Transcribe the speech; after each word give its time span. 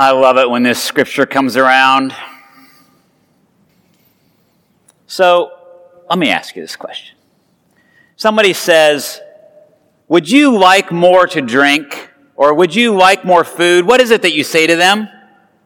I 0.00 0.12
love 0.12 0.38
it 0.38 0.48
when 0.48 0.62
this 0.62 0.82
scripture 0.82 1.26
comes 1.26 1.58
around. 1.58 2.14
So, 5.06 5.52
let 6.08 6.18
me 6.18 6.30
ask 6.30 6.56
you 6.56 6.62
this 6.62 6.74
question. 6.74 7.18
Somebody 8.16 8.54
says, 8.54 9.20
Would 10.08 10.30
you 10.30 10.56
like 10.56 10.90
more 10.90 11.26
to 11.26 11.42
drink? 11.42 12.10
Or 12.34 12.54
would 12.54 12.74
you 12.74 12.96
like 12.96 13.26
more 13.26 13.44
food? 13.44 13.84
What 13.84 14.00
is 14.00 14.10
it 14.10 14.22
that 14.22 14.32
you 14.32 14.42
say 14.42 14.66
to 14.66 14.74
them? 14.74 15.06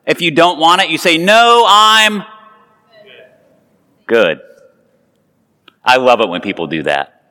If 0.05 0.21
you 0.21 0.33
don't 0.33 0.59
want 0.59 0.83
it, 0.83 0.91
you 0.91 0.99
say, 0.99 1.17
No, 1.17 1.65
I'm 1.69 2.25
good. 4.09 4.41
I 5.85 5.99
love 5.99 6.21
it 6.21 6.29
when 6.29 6.41
people 6.41 6.67
do 6.67 6.83
that. 6.83 7.23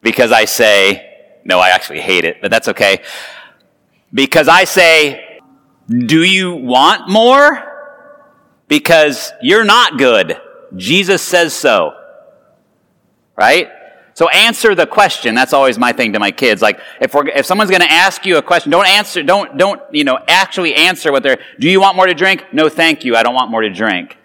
Because 0.00 0.32
I 0.32 0.46
say, 0.46 1.18
No, 1.44 1.58
I 1.58 1.68
actually 1.68 2.00
hate 2.00 2.24
it, 2.24 2.38
but 2.40 2.50
that's 2.50 2.68
okay. 2.68 3.02
Because 4.10 4.48
I 4.48 4.64
say, 4.64 5.26
Do 5.90 6.22
you 6.22 6.54
want 6.54 7.08
more? 7.08 7.66
Because 8.68 9.32
you're 9.42 9.64
not 9.64 9.98
good. 9.98 10.40
Jesus 10.76 11.20
says 11.20 11.52
so. 11.52 11.94
Right? 13.36 13.68
So 14.14 14.28
answer 14.28 14.74
the 14.74 14.86
question. 14.86 15.34
That's 15.34 15.52
always 15.52 15.78
my 15.78 15.92
thing 15.92 16.12
to 16.12 16.20
my 16.20 16.30
kids. 16.30 16.62
Like, 16.62 16.78
if 17.00 17.14
we're, 17.14 17.26
if 17.28 17.46
someone's 17.46 17.70
going 17.70 17.82
to 17.82 17.90
ask 17.90 18.24
you 18.24 18.36
a 18.36 18.42
question, 18.42 18.70
don't 18.70 18.86
answer, 18.86 19.22
don't, 19.22 19.56
don't, 19.56 19.80
you 19.92 20.04
know, 20.04 20.18
actually 20.28 20.74
answer 20.74 21.10
what 21.10 21.22
they're, 21.22 21.38
do 21.58 21.68
you 21.68 21.80
want 21.80 21.96
more 21.96 22.06
to 22.06 22.14
drink? 22.14 22.44
No, 22.52 22.68
thank 22.68 23.04
you. 23.04 23.16
I 23.16 23.22
don't 23.22 23.34
want 23.34 23.50
more 23.50 23.62
to 23.62 23.70
drink. 23.70 24.16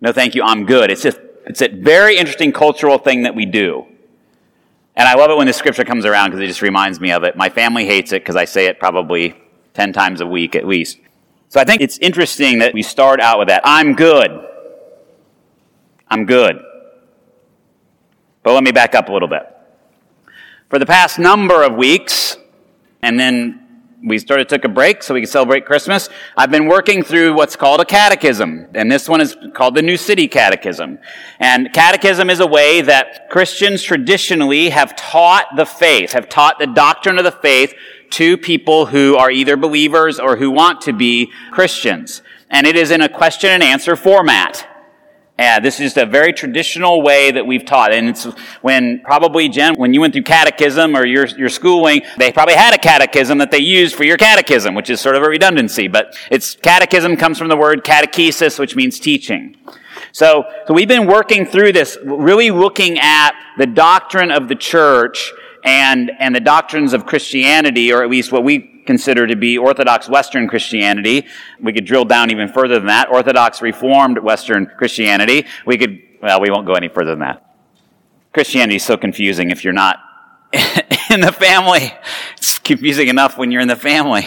No, 0.00 0.12
thank 0.12 0.34
you. 0.34 0.42
I'm 0.42 0.66
good. 0.66 0.90
It's 0.90 1.02
just, 1.02 1.20
it's 1.46 1.62
a 1.62 1.68
very 1.68 2.16
interesting 2.16 2.52
cultural 2.52 2.98
thing 2.98 3.22
that 3.22 3.34
we 3.34 3.46
do. 3.46 3.86
And 4.96 5.06
I 5.06 5.14
love 5.14 5.30
it 5.30 5.36
when 5.36 5.46
the 5.46 5.52
scripture 5.52 5.84
comes 5.84 6.04
around 6.04 6.30
because 6.30 6.42
it 6.42 6.48
just 6.48 6.62
reminds 6.62 6.98
me 6.98 7.12
of 7.12 7.22
it. 7.22 7.36
My 7.36 7.50
family 7.50 7.86
hates 7.86 8.12
it 8.12 8.22
because 8.22 8.34
I 8.34 8.46
say 8.46 8.66
it 8.66 8.80
probably 8.80 9.36
10 9.78 9.92
times 9.92 10.20
a 10.20 10.26
week 10.26 10.56
at 10.56 10.66
least. 10.66 10.98
So 11.50 11.60
I 11.60 11.64
think 11.64 11.80
it's 11.80 11.98
interesting 11.98 12.58
that 12.58 12.74
we 12.74 12.82
start 12.82 13.20
out 13.20 13.38
with 13.38 13.46
that. 13.46 13.62
I'm 13.64 13.94
good. 13.94 14.44
I'm 16.08 16.26
good. 16.26 16.60
But 18.42 18.54
let 18.54 18.64
me 18.64 18.72
back 18.72 18.96
up 18.96 19.08
a 19.08 19.12
little 19.12 19.28
bit. 19.28 19.44
For 20.68 20.80
the 20.80 20.84
past 20.84 21.20
number 21.20 21.62
of 21.62 21.76
weeks, 21.76 22.36
and 23.02 23.20
then 23.20 23.68
we 24.04 24.18
started 24.18 24.48
took 24.48 24.64
a 24.64 24.68
break 24.68 25.00
so 25.04 25.14
we 25.14 25.20
could 25.20 25.28
celebrate 25.28 25.64
Christmas. 25.64 26.08
I've 26.36 26.50
been 26.50 26.66
working 26.66 27.04
through 27.04 27.34
what's 27.34 27.54
called 27.54 27.80
a 27.80 27.84
catechism, 27.84 28.66
and 28.74 28.90
this 28.90 29.08
one 29.08 29.20
is 29.20 29.36
called 29.54 29.76
the 29.76 29.82
New 29.82 29.96
City 29.96 30.26
Catechism. 30.26 30.98
And 31.38 31.72
catechism 31.72 32.30
is 32.30 32.40
a 32.40 32.46
way 32.48 32.80
that 32.80 33.30
Christians 33.30 33.84
traditionally 33.84 34.70
have 34.70 34.96
taught 34.96 35.54
the 35.54 35.66
faith, 35.66 36.14
have 36.14 36.28
taught 36.28 36.58
the 36.58 36.66
doctrine 36.66 37.16
of 37.16 37.22
the 37.22 37.30
faith 37.30 37.74
to 38.12 38.36
people 38.36 38.86
who 38.86 39.16
are 39.16 39.30
either 39.30 39.56
believers 39.56 40.18
or 40.18 40.36
who 40.36 40.50
want 40.50 40.80
to 40.82 40.92
be 40.92 41.30
Christians. 41.50 42.22
And 42.50 42.66
it 42.66 42.76
is 42.76 42.90
in 42.90 43.00
a 43.00 43.08
question 43.08 43.50
and 43.50 43.62
answer 43.62 43.96
format. 43.96 44.66
Yeah, 45.38 45.60
this 45.60 45.74
is 45.74 45.94
just 45.94 45.96
a 45.98 46.06
very 46.06 46.32
traditional 46.32 47.00
way 47.00 47.30
that 47.30 47.46
we've 47.46 47.64
taught. 47.64 47.92
And 47.92 48.08
it's 48.08 48.24
when 48.60 49.00
probably, 49.04 49.48
Jen, 49.48 49.76
when 49.76 49.94
you 49.94 50.00
went 50.00 50.12
through 50.12 50.24
catechism 50.24 50.96
or 50.96 51.06
your, 51.06 51.26
your 51.26 51.48
schooling, 51.48 52.02
they 52.16 52.32
probably 52.32 52.56
had 52.56 52.74
a 52.74 52.78
catechism 52.78 53.38
that 53.38 53.52
they 53.52 53.60
used 53.60 53.94
for 53.94 54.02
your 54.02 54.16
catechism, 54.16 54.74
which 54.74 54.90
is 54.90 55.00
sort 55.00 55.14
of 55.14 55.22
a 55.22 55.28
redundancy. 55.28 55.86
But 55.86 56.16
it's 56.28 56.56
catechism 56.56 57.16
comes 57.16 57.38
from 57.38 57.48
the 57.48 57.56
word 57.56 57.84
catechesis, 57.84 58.58
which 58.58 58.74
means 58.74 58.98
teaching. 58.98 59.56
So, 60.10 60.44
so 60.66 60.74
we've 60.74 60.88
been 60.88 61.06
working 61.06 61.46
through 61.46 61.72
this, 61.72 61.96
really 62.04 62.50
looking 62.50 62.98
at 62.98 63.32
the 63.58 63.66
doctrine 63.66 64.32
of 64.32 64.48
the 64.48 64.56
church 64.56 65.32
and, 65.64 66.10
and 66.18 66.34
the 66.34 66.40
doctrines 66.40 66.92
of 66.92 67.06
Christianity, 67.06 67.92
or 67.92 68.02
at 68.02 68.10
least 68.10 68.32
what 68.32 68.44
we 68.44 68.82
consider 68.86 69.26
to 69.26 69.36
be 69.36 69.58
Orthodox 69.58 70.08
Western 70.08 70.48
Christianity. 70.48 71.26
We 71.60 71.72
could 71.72 71.84
drill 71.84 72.04
down 72.04 72.30
even 72.30 72.48
further 72.48 72.74
than 72.76 72.86
that. 72.86 73.10
Orthodox 73.10 73.60
Reformed 73.60 74.18
Western 74.18 74.66
Christianity. 74.66 75.46
We 75.66 75.76
could, 75.76 76.00
well, 76.22 76.40
we 76.40 76.50
won't 76.50 76.66
go 76.66 76.72
any 76.72 76.88
further 76.88 77.10
than 77.10 77.20
that. 77.20 77.44
Christianity 78.32 78.76
is 78.76 78.84
so 78.84 78.96
confusing 78.96 79.50
if 79.50 79.64
you're 79.64 79.72
not 79.72 79.98
in 81.10 81.20
the 81.20 81.32
family. 81.32 81.92
It's 82.36 82.58
confusing 82.58 83.08
enough 83.08 83.36
when 83.36 83.50
you're 83.50 83.60
in 83.60 83.68
the 83.68 83.76
family. 83.76 84.26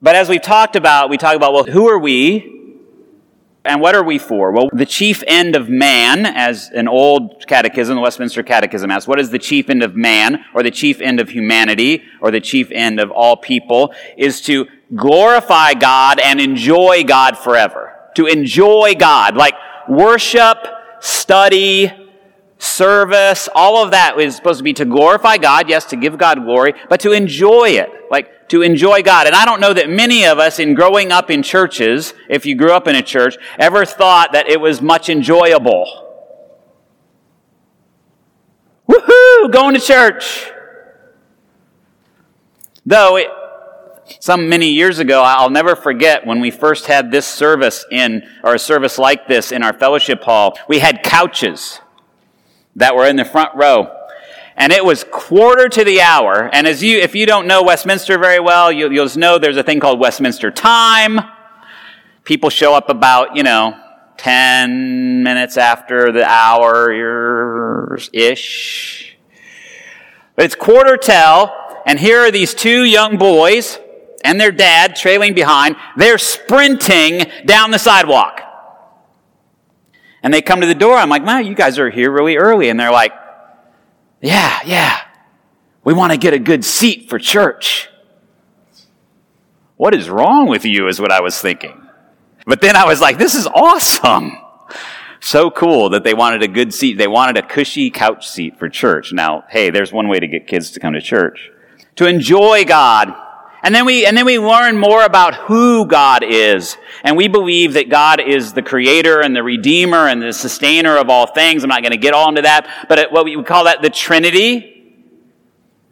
But 0.00 0.14
as 0.14 0.28
we've 0.28 0.42
talked 0.42 0.76
about, 0.76 1.10
we 1.10 1.16
talk 1.16 1.34
about, 1.34 1.52
well, 1.52 1.64
who 1.64 1.88
are 1.88 1.98
we? 1.98 2.65
And 3.66 3.80
what 3.80 3.94
are 3.94 4.04
we 4.04 4.18
for? 4.18 4.52
Well, 4.52 4.68
the 4.72 4.86
chief 4.86 5.22
end 5.26 5.56
of 5.56 5.68
man, 5.68 6.24
as 6.24 6.70
an 6.70 6.88
old 6.88 7.46
catechism, 7.46 7.96
the 7.96 8.00
Westminster 8.00 8.42
Catechism 8.42 8.90
asks, 8.90 9.08
what 9.08 9.20
is 9.20 9.30
the 9.30 9.38
chief 9.38 9.68
end 9.68 9.82
of 9.82 9.96
man, 9.96 10.44
or 10.54 10.62
the 10.62 10.70
chief 10.70 11.00
end 11.00 11.20
of 11.20 11.30
humanity, 11.30 12.02
or 12.20 12.30
the 12.30 12.40
chief 12.40 12.70
end 12.70 13.00
of 13.00 13.10
all 13.10 13.36
people, 13.36 13.92
is 14.16 14.40
to 14.42 14.66
glorify 14.94 15.74
God 15.74 16.20
and 16.20 16.40
enjoy 16.40 17.02
God 17.04 17.36
forever. 17.36 17.92
To 18.14 18.26
enjoy 18.26 18.94
God, 18.96 19.36
like 19.36 19.54
worship, 19.88 20.58
study, 21.00 21.92
service, 22.58 23.48
all 23.54 23.82
of 23.84 23.90
that 23.90 24.18
is 24.18 24.36
supposed 24.36 24.58
to 24.58 24.64
be 24.64 24.72
to 24.74 24.84
glorify 24.84 25.36
God, 25.36 25.68
yes, 25.68 25.84
to 25.86 25.96
give 25.96 26.16
God 26.16 26.42
glory, 26.42 26.72
but 26.88 27.00
to 27.00 27.12
enjoy 27.12 27.70
it. 27.70 27.90
Like, 28.10 28.30
to 28.48 28.62
enjoy 28.62 29.02
God. 29.02 29.26
And 29.26 29.34
I 29.34 29.44
don't 29.44 29.60
know 29.60 29.72
that 29.72 29.88
many 29.88 30.24
of 30.24 30.38
us 30.38 30.58
in 30.58 30.74
growing 30.74 31.12
up 31.12 31.30
in 31.30 31.42
churches, 31.42 32.14
if 32.28 32.46
you 32.46 32.54
grew 32.54 32.72
up 32.72 32.86
in 32.86 32.96
a 32.96 33.02
church, 33.02 33.36
ever 33.58 33.84
thought 33.84 34.32
that 34.32 34.48
it 34.48 34.60
was 34.60 34.80
much 34.80 35.08
enjoyable. 35.08 36.04
Woohoo! 38.88 39.52
Going 39.52 39.74
to 39.74 39.80
church! 39.80 40.50
Though 42.84 43.16
it, 43.16 43.28
some 44.20 44.48
many 44.48 44.70
years 44.70 45.00
ago, 45.00 45.22
I'll 45.22 45.50
never 45.50 45.74
forget 45.74 46.24
when 46.24 46.40
we 46.40 46.52
first 46.52 46.86
had 46.86 47.10
this 47.10 47.26
service 47.26 47.84
in, 47.90 48.22
or 48.44 48.54
a 48.54 48.58
service 48.58 48.98
like 48.98 49.26
this 49.26 49.50
in 49.50 49.64
our 49.64 49.72
fellowship 49.72 50.22
hall, 50.22 50.56
we 50.68 50.78
had 50.78 51.02
couches 51.02 51.80
that 52.76 52.94
were 52.94 53.06
in 53.06 53.16
the 53.16 53.24
front 53.24 53.56
row 53.56 53.92
and 54.56 54.72
it 54.72 54.84
was 54.84 55.04
quarter 55.04 55.68
to 55.68 55.84
the 55.84 56.00
hour. 56.00 56.48
And 56.52 56.66
as 56.66 56.82
you, 56.82 56.98
if 56.98 57.14
you 57.14 57.26
don't 57.26 57.46
know 57.46 57.62
Westminster 57.62 58.18
very 58.18 58.40
well, 58.40 58.72
you, 58.72 58.88
will 58.88 59.08
know 59.16 59.38
there's 59.38 59.58
a 59.58 59.62
thing 59.62 59.80
called 59.80 60.00
Westminster 60.00 60.50
time. 60.50 61.20
People 62.24 62.48
show 62.48 62.74
up 62.74 62.88
about, 62.88 63.36
you 63.36 63.42
know, 63.42 63.78
10 64.16 65.22
minutes 65.22 65.58
after 65.58 66.10
the 66.10 66.24
hour 66.24 67.98
ish. 68.12 69.16
But 70.34 70.46
it's 70.46 70.54
quarter 70.54 70.96
till, 70.96 71.52
and 71.84 72.00
here 72.00 72.20
are 72.20 72.30
these 72.30 72.54
two 72.54 72.84
young 72.84 73.18
boys 73.18 73.78
and 74.24 74.40
their 74.40 74.52
dad 74.52 74.96
trailing 74.96 75.34
behind. 75.34 75.76
They're 75.96 76.18
sprinting 76.18 77.30
down 77.44 77.70
the 77.70 77.78
sidewalk. 77.78 78.40
And 80.22 80.32
they 80.32 80.42
come 80.42 80.62
to 80.62 80.66
the 80.66 80.74
door. 80.74 80.96
I'm 80.96 81.10
like, 81.10 81.24
wow, 81.24 81.38
you 81.38 81.54
guys 81.54 81.78
are 81.78 81.90
here 81.90 82.10
really 82.10 82.36
early. 82.36 82.70
And 82.70 82.80
they're 82.80 82.90
like, 82.90 83.12
yeah, 84.20 84.60
yeah. 84.64 85.00
We 85.84 85.94
want 85.94 86.12
to 86.12 86.18
get 86.18 86.34
a 86.34 86.38
good 86.38 86.64
seat 86.64 87.08
for 87.08 87.18
church. 87.18 87.88
What 89.76 89.94
is 89.94 90.08
wrong 90.08 90.48
with 90.48 90.64
you 90.64 90.88
is 90.88 91.00
what 91.00 91.12
I 91.12 91.20
was 91.20 91.40
thinking. 91.40 91.80
But 92.46 92.60
then 92.60 92.76
I 92.76 92.86
was 92.86 93.00
like, 93.00 93.18
this 93.18 93.34
is 93.34 93.46
awesome. 93.46 94.32
So 95.20 95.50
cool 95.50 95.90
that 95.90 96.04
they 96.04 96.14
wanted 96.14 96.42
a 96.42 96.48
good 96.48 96.72
seat. 96.72 96.98
They 96.98 97.08
wanted 97.08 97.36
a 97.36 97.46
cushy 97.46 97.90
couch 97.90 98.28
seat 98.28 98.58
for 98.58 98.68
church. 98.68 99.12
Now, 99.12 99.44
hey, 99.48 99.70
there's 99.70 99.92
one 99.92 100.08
way 100.08 100.20
to 100.20 100.28
get 100.28 100.46
kids 100.46 100.70
to 100.72 100.80
come 100.80 100.94
to 100.94 101.00
church. 101.00 101.50
To 101.96 102.06
enjoy 102.06 102.64
God 102.64 103.14
and 103.66 103.74
then 103.74 103.84
we, 103.84 104.06
and 104.06 104.16
then 104.16 104.24
we 104.24 104.38
learn 104.38 104.78
more 104.78 105.04
about 105.04 105.34
who 105.34 105.86
God 105.86 106.22
is. 106.22 106.76
And 107.02 107.16
we 107.16 107.26
believe 107.26 107.72
that 107.72 107.88
God 107.88 108.20
is 108.20 108.52
the 108.52 108.62
creator 108.62 109.20
and 109.20 109.34
the 109.34 109.42
redeemer 109.42 110.06
and 110.06 110.22
the 110.22 110.32
sustainer 110.32 110.96
of 110.96 111.10
all 111.10 111.26
things. 111.26 111.64
I'm 111.64 111.68
not 111.68 111.82
going 111.82 111.90
to 111.90 111.98
get 111.98 112.14
all 112.14 112.28
into 112.28 112.42
that, 112.42 112.86
but 112.88 113.10
what 113.10 113.24
we 113.24 113.42
call 113.42 113.64
that 113.64 113.82
the 113.82 113.90
Trinity, 113.90 114.94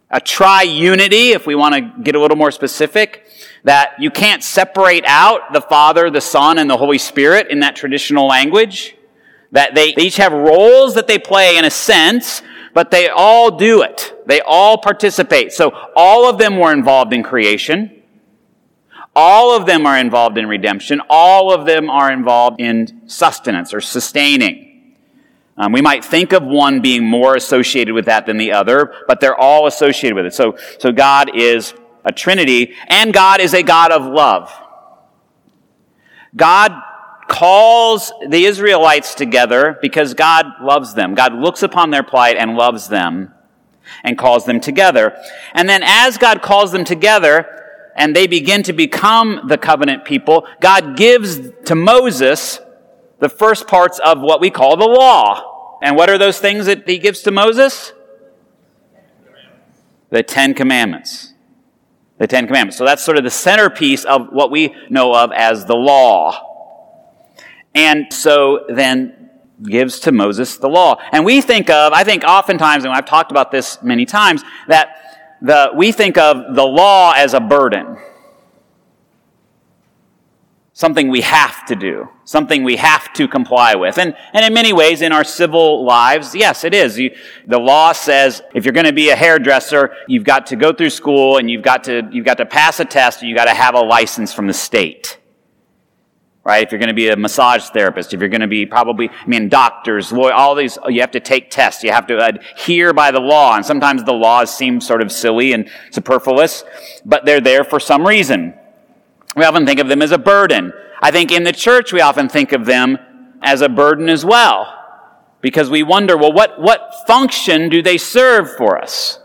a 0.09 0.21
triunity, 0.21 1.31
if 1.31 1.45
we 1.45 1.53
want 1.53 1.75
to 1.75 2.01
get 2.01 2.15
a 2.15 2.19
little 2.21 2.37
more 2.37 2.49
specific, 2.49 3.27
that 3.65 3.95
you 3.99 4.09
can't 4.09 4.41
separate 4.41 5.03
out 5.05 5.51
the 5.51 5.59
Father, 5.59 6.09
the 6.09 6.21
Son, 6.21 6.57
and 6.57 6.69
the 6.69 6.77
Holy 6.77 6.97
Spirit 6.97 7.47
in 7.49 7.59
that 7.59 7.75
traditional 7.75 8.25
language. 8.25 8.95
That 9.51 9.75
they 9.75 9.93
each 9.97 10.15
have 10.15 10.31
roles 10.31 10.95
that 10.95 11.07
they 11.07 11.19
play 11.19 11.57
in 11.57 11.65
a 11.65 11.71
sense, 11.71 12.41
but 12.75 12.91
they 12.91 13.07
all 13.07 13.57
do 13.57 13.81
it. 13.83 14.13
They 14.27 14.41
all 14.41 14.77
participate. 14.77 15.53
So 15.53 15.71
all 15.95 16.29
of 16.29 16.37
them 16.37 16.59
were 16.59 16.73
involved 16.73 17.13
in 17.13 17.23
creation. 17.23 18.03
All 19.15 19.55
of 19.55 19.65
them 19.65 19.87
are 19.87 19.97
involved 19.97 20.37
in 20.37 20.45
redemption. 20.45 21.01
All 21.09 21.53
of 21.53 21.65
them 21.65 21.89
are 21.89 22.11
involved 22.11 22.59
in 22.59 23.09
sustenance 23.09 23.73
or 23.73 23.79
sustaining. 23.79 24.93
Um, 25.57 25.71
we 25.71 25.81
might 25.81 26.03
think 26.03 26.33
of 26.33 26.43
one 26.43 26.81
being 26.81 27.05
more 27.05 27.37
associated 27.37 27.93
with 27.93 28.05
that 28.05 28.25
than 28.25 28.35
the 28.35 28.51
other, 28.51 28.93
but 29.07 29.21
they're 29.21 29.39
all 29.39 29.67
associated 29.67 30.15
with 30.17 30.25
it. 30.25 30.33
So, 30.33 30.57
so 30.77 30.91
God 30.91 31.33
is 31.33 31.73
a 32.03 32.11
Trinity, 32.11 32.73
and 32.87 33.13
God 33.13 33.39
is 33.39 33.53
a 33.53 33.63
God 33.63 33.93
of 33.93 34.05
love. 34.05 34.51
God 36.35 36.73
calls 37.27 38.11
the 38.27 38.45
Israelites 38.45 39.15
together 39.15 39.77
because 39.81 40.13
God 40.13 40.45
loves 40.61 40.93
them. 40.93 41.15
God 41.15 41.33
looks 41.33 41.63
upon 41.63 41.89
their 41.89 42.03
plight 42.03 42.37
and 42.37 42.55
loves 42.55 42.87
them 42.87 43.33
and 44.03 44.17
calls 44.17 44.45
them 44.45 44.59
together. 44.59 45.17
And 45.53 45.67
then 45.67 45.81
as 45.83 46.17
God 46.17 46.41
calls 46.41 46.71
them 46.71 46.83
together, 46.83 47.55
and 47.95 48.15
they 48.15 48.27
begin 48.27 48.61
to 48.63 48.73
become 48.73 49.41
the 49.47 49.57
covenant 49.57 50.03
people, 50.03 50.45
God 50.59 50.97
gives 50.97 51.39
to 51.65 51.75
Moses 51.75 52.59
the 53.19 53.29
first 53.29 53.67
parts 53.67 53.99
of 53.99 54.19
what 54.19 54.41
we 54.41 54.49
call 54.49 54.75
the 54.75 54.85
law. 54.85 55.77
And 55.81 55.95
what 55.95 56.09
are 56.09 56.17
those 56.17 56.39
things 56.39 56.65
that 56.65 56.87
he 56.87 56.97
gives 56.97 57.21
to 57.21 57.31
Moses? 57.31 57.93
The 60.09 60.23
Ten 60.23 60.53
Commandments. 60.53 61.33
The 62.17 62.27
Ten 62.27 62.47
Commandments. 62.47 62.77
So 62.77 62.85
that's 62.85 63.03
sort 63.03 63.17
of 63.17 63.23
the 63.23 63.31
centerpiece 63.31 64.03
of 64.03 64.27
what 64.31 64.51
we 64.51 64.75
know 64.89 65.15
of 65.15 65.31
as 65.31 65.65
the 65.65 65.75
law. 65.75 66.54
And 67.75 68.11
so 68.11 68.65
then 68.69 69.29
gives 69.61 69.99
to 70.01 70.11
Moses 70.11 70.57
the 70.57 70.67
law. 70.67 70.99
And 71.11 71.23
we 71.23 71.41
think 71.41 71.69
of, 71.69 71.93
I 71.93 72.03
think 72.03 72.23
oftentimes, 72.23 72.83
and 72.83 72.93
I've 72.93 73.05
talked 73.05 73.31
about 73.31 73.51
this 73.51 73.81
many 73.83 74.05
times, 74.05 74.43
that 74.67 75.37
the, 75.41 75.71
we 75.75 75.91
think 75.91 76.17
of 76.17 76.55
the 76.55 76.65
law 76.65 77.13
as 77.15 77.33
a 77.33 77.39
burden 77.39 77.97
something 80.75 81.09
we 81.09 81.21
have 81.21 81.65
to 81.65 81.73
do, 81.73 82.09
something 82.25 82.61
we 82.61 82.75
have 82.75 83.13
to 83.13 83.29
comply 83.29 83.75
with. 83.75 83.97
And, 83.97 84.13
and 84.33 84.45
in 84.45 84.53
many 84.53 84.73
ways, 84.73 85.01
in 85.01 85.13
our 85.13 85.23
civil 85.23 85.85
lives, 85.85 86.35
yes, 86.35 86.65
it 86.65 86.73
is. 86.73 86.99
You, 86.99 87.15
the 87.47 87.57
law 87.57 87.93
says 87.93 88.41
if 88.53 88.65
you're 88.65 88.73
going 88.73 88.85
to 88.85 88.93
be 88.93 89.09
a 89.09 89.15
hairdresser, 89.15 89.93
you've 90.09 90.25
got 90.25 90.47
to 90.47 90.57
go 90.57 90.73
through 90.73 90.89
school 90.89 91.37
and 91.37 91.49
you've 91.49 91.63
got 91.63 91.85
to, 91.85 92.09
you've 92.11 92.25
got 92.25 92.37
to 92.39 92.45
pass 92.45 92.81
a 92.81 92.85
test 92.85 93.21
and 93.21 93.29
you've 93.29 93.37
got 93.37 93.45
to 93.45 93.53
have 93.53 93.73
a 93.73 93.79
license 93.79 94.33
from 94.33 94.47
the 94.47 94.53
state. 94.53 95.17
Right? 96.45 96.63
If 96.63 96.71
you're 96.71 96.79
going 96.79 96.89
to 96.89 96.93
be 96.93 97.09
a 97.09 97.15
massage 97.17 97.69
therapist, 97.69 98.13
if 98.13 98.19
you're 98.19 98.29
going 98.29 98.41
to 98.41 98.47
be 98.47 98.67
probably, 98.67 99.09
I 99.09 99.25
mean, 99.25 99.49
doctors, 99.49 100.13
all 100.13 100.53
these, 100.53 100.77
you 100.87 101.01
have 101.01 101.09
to 101.11 101.19
take 101.19 101.49
tests. 101.49 101.83
You 101.83 101.91
have 101.91 102.05
to 102.05 102.23
adhere 102.23 102.93
by 102.93 103.09
the 103.09 103.19
law. 103.19 103.55
And 103.55 103.65
sometimes 103.65 104.03
the 104.03 104.13
laws 104.13 104.55
seem 104.55 104.79
sort 104.79 105.01
of 105.01 105.11
silly 105.11 105.53
and 105.53 105.67
superfluous, 105.89 106.63
but 107.03 107.25
they're 107.25 107.41
there 107.41 107.63
for 107.63 107.79
some 107.79 108.05
reason. 108.07 108.53
We 109.35 109.43
often 109.43 109.65
think 109.65 109.79
of 109.79 109.87
them 109.87 110.03
as 110.03 110.11
a 110.11 110.19
burden. 110.19 110.71
I 111.01 111.09
think 111.09 111.31
in 111.31 111.43
the 111.43 111.51
church 111.51 111.91
we 111.91 111.99
often 111.99 112.29
think 112.29 112.51
of 112.51 112.65
them 112.65 112.99
as 113.41 113.61
a 113.61 113.69
burden 113.69 114.07
as 114.07 114.23
well. 114.23 114.71
Because 115.41 115.69
we 115.71 115.81
wonder, 115.81 116.15
well, 116.15 116.31
what, 116.31 116.61
what 116.61 116.93
function 117.07 117.69
do 117.69 117.81
they 117.81 117.97
serve 117.97 118.55
for 118.55 118.79
us? 118.79 119.19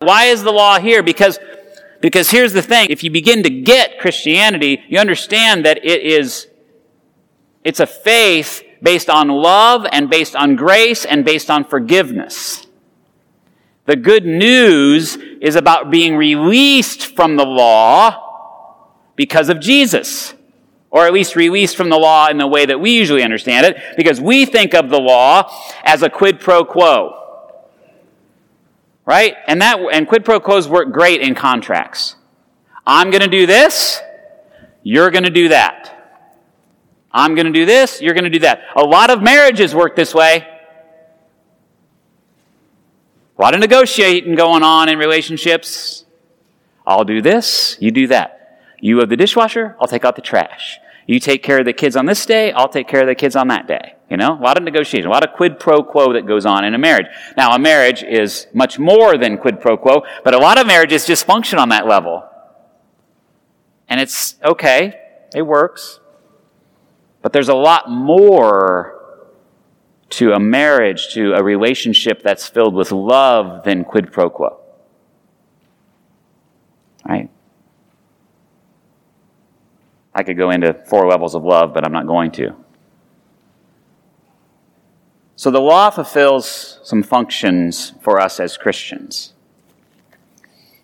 Why 0.00 0.24
is 0.24 0.42
the 0.42 0.52
law 0.52 0.80
here? 0.80 1.02
Because, 1.02 1.38
because 2.00 2.30
here's 2.30 2.52
the 2.52 2.62
thing. 2.62 2.88
If 2.90 3.04
you 3.04 3.10
begin 3.10 3.44
to 3.44 3.50
get 3.50 3.98
Christianity, 4.00 4.82
you 4.88 4.98
understand 4.98 5.64
that 5.64 5.84
it 5.84 6.02
is, 6.02 6.48
it's 7.66 7.80
a 7.80 7.86
faith 7.86 8.62
based 8.80 9.10
on 9.10 9.26
love 9.26 9.84
and 9.90 10.08
based 10.08 10.36
on 10.36 10.54
grace 10.54 11.04
and 11.04 11.24
based 11.24 11.50
on 11.50 11.64
forgiveness. 11.64 12.64
The 13.86 13.96
good 13.96 14.24
news 14.24 15.16
is 15.40 15.56
about 15.56 15.90
being 15.90 16.16
released 16.16 17.16
from 17.16 17.36
the 17.36 17.44
law 17.44 18.92
because 19.16 19.48
of 19.48 19.58
Jesus. 19.58 20.34
Or 20.90 21.06
at 21.06 21.12
least 21.12 21.34
released 21.34 21.76
from 21.76 21.90
the 21.90 21.98
law 21.98 22.28
in 22.28 22.38
the 22.38 22.46
way 22.46 22.66
that 22.66 22.78
we 22.78 22.92
usually 22.96 23.24
understand 23.24 23.66
it, 23.66 23.96
because 23.96 24.20
we 24.20 24.46
think 24.46 24.72
of 24.72 24.88
the 24.88 25.00
law 25.00 25.50
as 25.82 26.02
a 26.02 26.08
quid 26.08 26.38
pro 26.38 26.64
quo. 26.64 27.20
Right? 29.04 29.34
And 29.48 29.60
that, 29.60 29.80
and 29.92 30.06
quid 30.06 30.24
pro 30.24 30.38
quos 30.38 30.68
work 30.68 30.92
great 30.92 31.20
in 31.20 31.34
contracts. 31.34 32.14
I'm 32.86 33.10
gonna 33.10 33.26
do 33.26 33.44
this, 33.44 34.00
you're 34.84 35.10
gonna 35.10 35.30
do 35.30 35.48
that. 35.48 35.95
I'm 37.12 37.34
gonna 37.34 37.52
do 37.52 37.64
this, 37.64 38.00
you're 38.00 38.14
gonna 38.14 38.30
do 38.30 38.40
that. 38.40 38.62
A 38.76 38.82
lot 38.82 39.10
of 39.10 39.22
marriages 39.22 39.74
work 39.74 39.96
this 39.96 40.14
way. 40.14 40.46
A 43.38 43.42
lot 43.42 43.54
of 43.54 43.60
negotiating 43.60 44.34
going 44.34 44.62
on 44.62 44.88
in 44.88 44.98
relationships. 44.98 46.04
I'll 46.86 47.04
do 47.04 47.20
this, 47.20 47.76
you 47.80 47.90
do 47.90 48.06
that. 48.08 48.60
You 48.80 48.98
have 48.98 49.08
the 49.08 49.16
dishwasher, 49.16 49.76
I'll 49.80 49.88
take 49.88 50.04
out 50.04 50.16
the 50.16 50.22
trash. 50.22 50.78
You 51.06 51.20
take 51.20 51.42
care 51.42 51.60
of 51.60 51.64
the 51.64 51.72
kids 51.72 51.96
on 51.96 52.06
this 52.06 52.26
day, 52.26 52.52
I'll 52.52 52.68
take 52.68 52.88
care 52.88 53.00
of 53.00 53.06
the 53.06 53.14
kids 53.14 53.36
on 53.36 53.48
that 53.48 53.66
day. 53.66 53.94
You 54.10 54.16
know, 54.16 54.38
a 54.38 54.42
lot 54.42 54.56
of 54.56 54.62
negotiation, 54.62 55.08
a 55.08 55.10
lot 55.10 55.26
of 55.26 55.34
quid 55.34 55.58
pro 55.58 55.82
quo 55.82 56.12
that 56.12 56.26
goes 56.26 56.46
on 56.46 56.64
in 56.64 56.74
a 56.74 56.78
marriage. 56.78 57.06
Now, 57.36 57.52
a 57.52 57.58
marriage 57.58 58.02
is 58.02 58.46
much 58.54 58.78
more 58.78 59.18
than 59.18 59.36
quid 59.36 59.60
pro 59.60 59.76
quo, 59.76 60.02
but 60.22 60.34
a 60.34 60.38
lot 60.38 60.58
of 60.58 60.66
marriages 60.66 61.06
just 61.06 61.26
function 61.26 61.58
on 61.58 61.70
that 61.70 61.86
level. 61.86 62.24
And 63.88 64.00
it's 64.00 64.36
okay, 64.44 65.00
it 65.34 65.42
works. 65.42 66.00
But 67.26 67.32
there's 67.32 67.48
a 67.48 67.54
lot 67.56 67.90
more 67.90 69.04
to 70.10 70.30
a 70.30 70.38
marriage, 70.38 71.12
to 71.14 71.32
a 71.32 71.42
relationship 71.42 72.22
that's 72.22 72.46
filled 72.46 72.72
with 72.72 72.92
love 72.92 73.64
than 73.64 73.82
quid 73.82 74.12
pro 74.12 74.30
quo. 74.30 74.60
Right? 77.04 77.28
I 80.14 80.22
could 80.22 80.36
go 80.36 80.50
into 80.50 80.72
four 80.72 81.08
levels 81.08 81.34
of 81.34 81.42
love, 81.42 81.74
but 81.74 81.84
I'm 81.84 81.90
not 81.90 82.06
going 82.06 82.30
to. 82.30 82.54
So 85.34 85.50
the 85.50 85.60
law 85.60 85.90
fulfills 85.90 86.78
some 86.84 87.02
functions 87.02 87.92
for 88.02 88.20
us 88.20 88.38
as 88.38 88.56
Christians. 88.56 89.34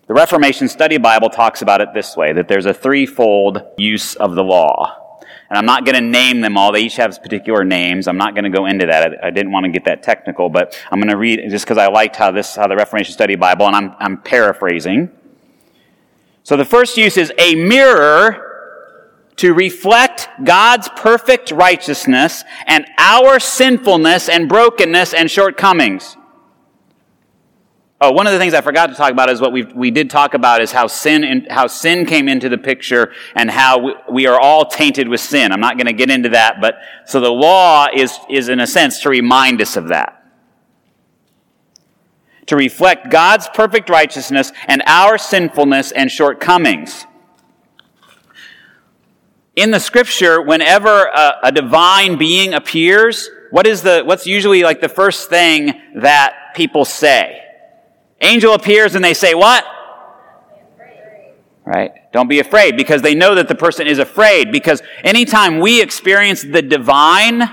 The 0.07 0.13
Reformation 0.13 0.67
Study 0.67 0.97
Bible 0.97 1.29
talks 1.29 1.61
about 1.61 1.79
it 1.79 1.93
this 1.93 2.17
way 2.17 2.33
that 2.33 2.49
there's 2.49 2.65
a 2.65 2.73
threefold 2.73 3.63
use 3.77 4.15
of 4.15 4.35
the 4.35 4.43
law. 4.43 5.02
And 5.49 5.57
I'm 5.57 5.65
not 5.65 5.85
going 5.85 5.95
to 5.95 6.01
name 6.01 6.41
them 6.41 6.57
all. 6.57 6.71
They 6.71 6.81
each 6.81 6.95
have 6.95 7.21
particular 7.21 7.63
names. 7.63 8.07
I'm 8.07 8.17
not 8.17 8.33
going 8.33 8.45
to 8.45 8.49
go 8.49 8.65
into 8.65 8.85
that. 8.85 9.23
I, 9.23 9.27
I 9.27 9.29
didn't 9.29 9.51
want 9.51 9.65
to 9.65 9.71
get 9.71 9.85
that 9.85 10.01
technical, 10.01 10.49
but 10.49 10.81
I'm 10.91 10.99
going 10.99 11.09
to 11.09 11.17
read 11.17 11.39
just 11.49 11.65
because 11.65 11.77
I 11.77 11.87
liked 11.87 12.15
how 12.15 12.31
this, 12.31 12.55
how 12.55 12.67
the 12.67 12.75
Reformation 12.75 13.13
Study 13.13 13.35
Bible, 13.35 13.67
and 13.67 13.75
I'm, 13.75 13.95
I'm 13.99 14.17
paraphrasing. 14.21 15.11
So 16.43 16.57
the 16.57 16.65
first 16.65 16.97
use 16.97 17.17
is 17.17 17.31
a 17.37 17.55
mirror 17.55 18.53
to 19.37 19.53
reflect 19.53 20.29
God's 20.43 20.89
perfect 20.95 21.51
righteousness 21.51 22.43
and 22.67 22.85
our 22.97 23.39
sinfulness 23.39 24.29
and 24.29 24.47
brokenness 24.47 25.13
and 25.13 25.29
shortcomings. 25.29 26.17
Oh, 28.05 28.11
one 28.11 28.27
of 28.27 28.33
the 28.33 28.39
things 28.39 28.53
I 28.53 28.59
forgot 28.59 28.87
to 28.87 28.95
talk 28.95 29.13
about 29.13 29.29
is 29.29 29.39
what 29.39 29.53
we 29.53 29.63
we 29.63 29.89
did 29.89 30.09
talk 30.09 30.33
about 30.33 30.61
is 30.61 30.73
how 30.73 30.87
sin 30.87 31.23
in, 31.23 31.45
how 31.49 31.67
sin 31.67 32.05
came 32.05 32.27
into 32.27 32.49
the 32.49 32.57
picture 32.57 33.13
and 33.33 33.49
how 33.49 33.77
we, 33.77 33.95
we 34.11 34.27
are 34.27 34.37
all 34.37 34.65
tainted 34.65 35.07
with 35.07 35.21
sin. 35.21 35.53
I'm 35.53 35.61
not 35.61 35.77
going 35.77 35.87
to 35.87 35.93
get 35.93 36.09
into 36.09 36.27
that, 36.29 36.59
but 36.59 36.79
so 37.05 37.21
the 37.21 37.31
law 37.31 37.87
is 37.93 38.19
is 38.29 38.49
in 38.49 38.59
a 38.59 38.67
sense 38.67 38.99
to 39.03 39.09
remind 39.09 39.61
us 39.61 39.77
of 39.77 39.87
that. 39.87 40.21
To 42.47 42.57
reflect 42.57 43.09
God's 43.09 43.47
perfect 43.47 43.89
righteousness 43.89 44.51
and 44.67 44.83
our 44.85 45.17
sinfulness 45.17 45.93
and 45.93 46.11
shortcomings 46.11 47.05
in 49.55 49.71
the 49.71 49.79
scripture, 49.79 50.41
whenever 50.41 51.05
a, 51.05 51.35
a, 51.43 51.51
divine 51.53 52.17
being 52.17 52.53
appears, 52.53 53.29
what 53.51 53.65
is 53.65 53.81
the, 53.83 54.01
what's 54.03 54.25
usually 54.25 54.63
like 54.63 54.81
the 54.81 54.89
first 54.89 55.29
thing 55.29 55.79
that 55.95 56.33
people 56.53 56.83
say? 56.83 57.42
Angel 58.23 58.53
appears 58.53 58.95
and 58.95 59.03
they 59.03 59.13
say 59.13 59.33
what? 59.33 59.65
Right? 61.65 61.91
Don't 62.11 62.27
be 62.27 62.39
afraid 62.39 62.75
because 62.77 63.01
they 63.01 63.15
know 63.15 63.35
that 63.35 63.47
the 63.47 63.55
person 63.55 63.87
is 63.87 63.99
afraid 63.99 64.51
because 64.51 64.81
anytime 65.03 65.59
we 65.59 65.81
experience 65.81 66.41
the 66.41 66.61
divine, 66.61 67.43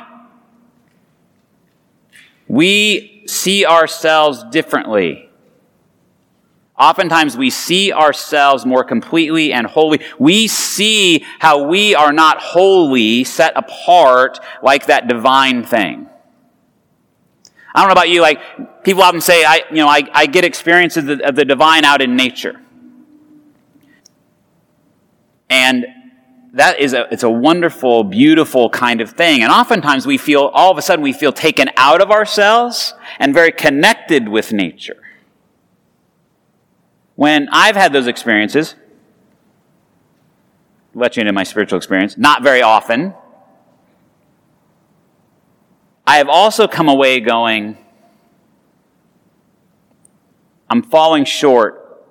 we 2.49 3.25
see 3.27 3.65
ourselves 3.65 4.45
differently. 4.51 5.29
Oftentimes 6.79 7.37
we 7.37 7.51
see 7.51 7.93
ourselves 7.93 8.65
more 8.65 8.83
completely 8.85 9.53
and 9.53 9.67
wholly. 9.67 10.01
We 10.19 10.49
see 10.49 11.25
how 11.39 11.69
we 11.69 11.95
are 11.95 12.13
not 12.13 12.39
wholly 12.39 13.23
set 13.25 13.53
apart 13.55 14.41
like 14.63 14.87
that 14.87 15.07
divine 15.07 15.63
thing. 15.63 16.09
I 17.75 17.81
don't 17.81 17.89
know 17.89 17.93
about 17.93 18.09
you, 18.09 18.21
like, 18.21 18.83
people 18.83 19.03
often 19.03 19.21
say, 19.21 19.45
I, 19.45 19.63
you 19.71 19.77
know, 19.77 19.89
I, 19.89 20.03
I 20.13 20.27
get 20.27 20.45
experiences 20.45 21.09
of 21.09 21.19
the, 21.19 21.29
of 21.29 21.37
the 21.37 21.45
divine 21.45 21.85
out 21.85 22.03
in 22.03 22.17
nature. 22.17 22.61
And 25.49 25.87
that 26.53 26.81
is 26.81 26.95
a, 26.95 27.07
it's 27.13 27.23
a 27.23 27.31
wonderful, 27.31 28.03
beautiful 28.03 28.71
kind 28.71 29.01
of 29.01 29.11
thing. 29.11 29.43
And 29.43 29.53
oftentimes 29.53 30.07
we 30.07 30.19
feel, 30.19 30.47
all 30.47 30.73
of 30.73 30.79
a 30.79 30.83
sudden 30.83 31.03
we 31.03 31.13
feel 31.13 31.33
taken 31.33 31.71
out 31.77 32.01
of 32.01 32.11
ourselves 32.11 32.95
and 33.21 33.33
very 33.33 33.53
connected 33.53 34.29
with 34.29 34.53
nature. 34.53 35.01
When 37.15 37.49
I've 37.53 37.77
had 37.77 37.93
those 37.93 38.07
experiences, 38.09 38.75
let 40.95 41.17
you 41.17 41.21
into 41.21 41.33
my 41.33 41.45
spiritual 41.45 41.77
experience, 41.77 42.17
not 42.19 42.43
very 42.43 42.63
often, 42.63 43.15
I 46.07 46.17
have 46.17 46.29
also 46.29 46.67
come 46.67 46.89
away 46.89 47.21
going, 47.21 47.79
I'm 50.69 50.83
falling 50.83 51.25
short 51.25 52.05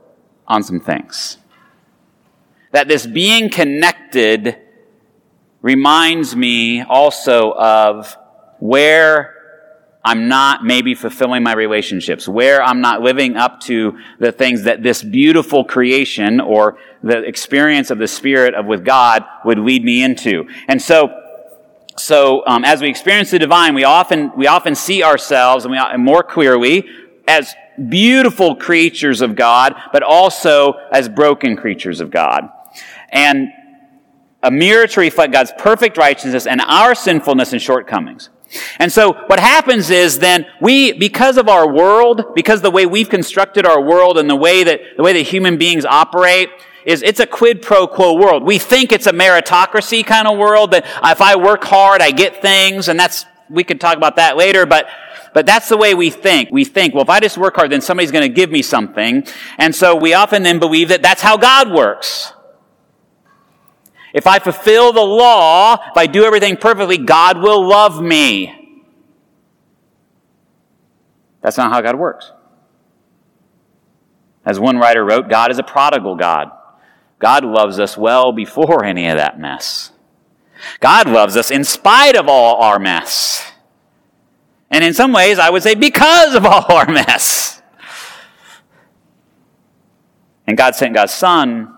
on 0.47 0.63
some 0.63 0.79
things. 0.79 1.37
That 2.71 2.87
this 2.87 3.07
being 3.07 3.49
connected 3.49 4.57
reminds 5.61 6.35
me 6.35 6.81
also 6.81 7.51
of 7.53 8.15
where 8.59 9.35
I'm 10.03 10.27
not 10.29 10.63
maybe 10.63 10.95
fulfilling 10.95 11.43
my 11.43 11.53
relationships, 11.53 12.27
where 12.27 12.63
I'm 12.63 12.81
not 12.81 13.01
living 13.01 13.35
up 13.35 13.59
to 13.61 13.97
the 14.19 14.31
things 14.31 14.63
that 14.63 14.81
this 14.81 15.03
beautiful 15.03 15.65
creation 15.65 16.39
or 16.39 16.77
the 17.03 17.19
experience 17.23 17.91
of 17.91 17.97
the 17.97 18.07
Spirit 18.07 18.53
of 18.53 18.65
with 18.65 18.85
God 18.85 19.25
would 19.43 19.59
lead 19.59 19.83
me 19.83 20.03
into. 20.03 20.47
And 20.67 20.81
so, 20.81 21.18
so 21.99 22.45
um, 22.45 22.63
as 22.65 22.81
we 22.81 22.89
experience 22.89 23.31
the 23.31 23.39
divine, 23.39 23.75
we 23.75 23.83
often 23.83 24.31
we 24.35 24.47
often 24.47 24.75
see 24.75 25.03
ourselves 25.03 25.65
and 25.65 25.71
we 25.71 25.77
and 25.77 26.03
more 26.03 26.23
clearly 26.23 26.87
as 27.27 27.53
beautiful 27.87 28.55
creatures 28.55 29.21
of 29.21 29.35
God, 29.35 29.75
but 29.93 30.03
also 30.03 30.73
as 30.91 31.07
broken 31.07 31.55
creatures 31.55 32.01
of 32.01 32.11
God. 32.11 32.49
And 33.11 33.49
a 34.41 34.51
mirror 34.51 34.87
to 34.87 34.99
reflect 34.99 35.33
God's 35.33 35.51
perfect 35.57 35.97
righteousness 35.97 36.47
and 36.47 36.61
our 36.61 36.95
sinfulness 36.95 37.53
and 37.53 37.61
shortcomings. 37.61 38.29
And 38.79 38.91
so 38.91 39.13
what 39.27 39.39
happens 39.39 39.89
is 39.89 40.19
then 40.19 40.45
we, 40.59 40.93
because 40.93 41.37
of 41.37 41.47
our 41.47 41.71
world, 41.71 42.33
because 42.33 42.61
the 42.61 42.71
way 42.71 42.85
we've 42.85 43.09
constructed 43.09 43.65
our 43.65 43.81
world 43.81 44.17
and 44.17 44.29
the 44.29 44.35
way 44.35 44.63
that, 44.63 44.79
the 44.97 45.03
way 45.03 45.13
that 45.13 45.21
human 45.21 45.57
beings 45.57 45.85
operate, 45.85 46.49
is 46.85 47.01
it's 47.01 47.19
a 47.19 47.27
quid 47.27 47.61
pro 47.61 47.87
quo 47.87 48.13
world. 48.13 48.43
We 48.43 48.57
think 48.59 48.91
it's 48.91 49.07
a 49.07 49.11
meritocracy 49.11 50.05
kind 50.05 50.27
of 50.27 50.37
world 50.37 50.71
that 50.71 50.85
if 51.03 51.21
I 51.21 51.35
work 51.35 51.63
hard, 51.63 52.01
I 52.01 52.11
get 52.11 52.41
things, 52.41 52.87
and 52.87 52.99
that's, 52.99 53.25
we 53.49 53.63
could 53.63 53.81
talk 53.81 53.97
about 53.97 54.15
that 54.17 54.37
later, 54.37 54.65
but, 54.65 54.87
but 55.33 55.45
that's 55.45 55.69
the 55.69 55.77
way 55.77 55.93
we 55.93 56.09
think. 56.09 56.49
We 56.51 56.65
think, 56.65 56.93
well, 56.93 57.03
if 57.03 57.09
I 57.09 57.19
just 57.19 57.37
work 57.37 57.55
hard, 57.55 57.71
then 57.71 57.81
somebody's 57.81 58.11
going 58.11 58.27
to 58.27 58.33
give 58.33 58.49
me 58.49 58.61
something. 58.61 59.25
And 59.57 59.75
so 59.75 59.95
we 59.95 60.13
often 60.13 60.43
then 60.43 60.59
believe 60.59 60.89
that 60.89 61.01
that's 61.01 61.21
how 61.21 61.37
God 61.37 61.71
works. 61.71 62.33
If 64.13 64.25
I 64.25 64.39
fulfill 64.39 64.91
the 64.91 65.01
law, 65.01 65.75
if 65.75 65.97
I 65.97 66.07
do 66.07 66.23
everything 66.23 66.57
perfectly, 66.57 66.97
God 66.97 67.39
will 67.39 67.67
love 67.67 68.01
me. 68.01 68.55
That's 71.41 71.57
not 71.57 71.71
how 71.71 71.81
God 71.81 71.95
works. 71.95 72.31
As 74.45 74.59
one 74.59 74.77
writer 74.77 75.05
wrote, 75.05 75.29
God 75.29 75.51
is 75.51 75.59
a 75.59 75.63
prodigal 75.63 76.15
God. 76.15 76.51
God 77.19 77.43
loves 77.43 77.79
us 77.79 77.97
well 77.97 78.31
before 78.31 78.83
any 78.83 79.07
of 79.07 79.17
that 79.17 79.39
mess. 79.39 79.91
God 80.79 81.07
loves 81.07 81.37
us 81.37 81.51
in 81.51 81.63
spite 81.63 82.15
of 82.15 82.27
all 82.27 82.61
our 82.61 82.79
mess. 82.79 83.51
And 84.71 84.83
in 84.83 84.93
some 84.93 85.11
ways, 85.11 85.39
I 85.39 85.49
would 85.49 85.63
say 85.63 85.75
because 85.75 86.35
of 86.35 86.45
all 86.47 86.71
our 86.71 86.89
mess. 86.89 87.61
And 90.47 90.57
God 90.57 90.75
sent 90.75 90.95
God's 90.95 91.13
Son 91.13 91.75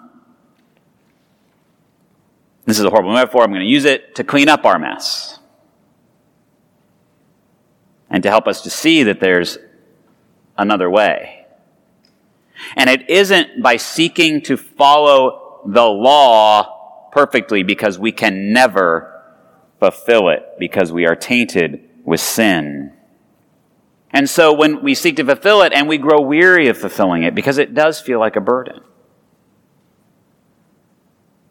this 2.66 2.80
is 2.80 2.86
a 2.86 2.90
horrible 2.90 3.14
metaphor. 3.14 3.44
I'm 3.44 3.50
going 3.50 3.62
to 3.62 3.68
use 3.68 3.86
it 3.86 4.16
to 4.16 4.24
clean 4.24 4.48
up 4.48 4.66
our 4.66 4.80
mess. 4.80 5.40
And 8.10 8.24
to 8.24 8.30
help 8.30 8.48
us 8.48 8.62
to 8.62 8.70
see 8.70 9.04
that 9.04 9.20
there's 9.20 9.58
another 10.58 10.90
way. 10.90 11.41
And 12.76 12.90
it 12.90 13.10
isn't 13.10 13.62
by 13.62 13.78
seeking 13.78 14.42
to 14.44 14.58
follow 14.58 15.62
the 15.66 15.86
law 15.86 17.10
perfectly 17.12 17.64
because 17.64 18.00
we 18.00 18.12
can 18.12 18.54
never 18.54 19.08
fulfill 19.80 20.30
it 20.30 20.44
because 20.60 20.92
we 20.92 21.06
are 21.06 21.16
tainted 21.16 21.90
with 22.06 22.20
sin. 22.20 22.94
And 24.12 24.30
so 24.30 24.54
when 24.54 24.84
we 24.84 24.94
seek 24.94 25.16
to 25.18 25.26
fulfill 25.26 25.62
it 25.62 25.74
and 25.74 25.88
we 25.88 25.98
grow 25.98 26.22
weary 26.22 26.68
of 26.68 26.78
fulfilling 26.78 27.24
it 27.24 27.34
because 27.34 27.58
it 27.58 27.74
does 27.74 28.00
feel 28.00 28.20
like 28.20 28.36
a 28.36 28.42
burden. 28.42 28.82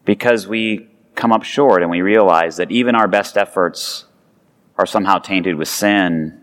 Because 0.05 0.47
we 0.47 0.89
come 1.15 1.33
up 1.33 1.43
short 1.43 1.83
and 1.83 1.91
we 1.91 2.03
realize 2.03 2.57
that 2.57 2.71
even 2.71 2.95
our 2.95 3.09
best 3.09 3.37
efforts 3.37 4.07
are 4.79 4.87
somehow 4.87 5.19
tainted 5.19 5.57
with 5.57 5.69
sin. 5.69 6.41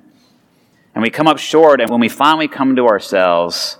And 0.94 1.02
we 1.02 1.10
come 1.10 1.28
up 1.28 1.38
short, 1.38 1.80
and 1.80 1.90
when 1.90 2.00
we 2.00 2.10
finally 2.10 2.48
come 2.48 2.76
to 2.76 2.88
ourselves, 2.88 3.78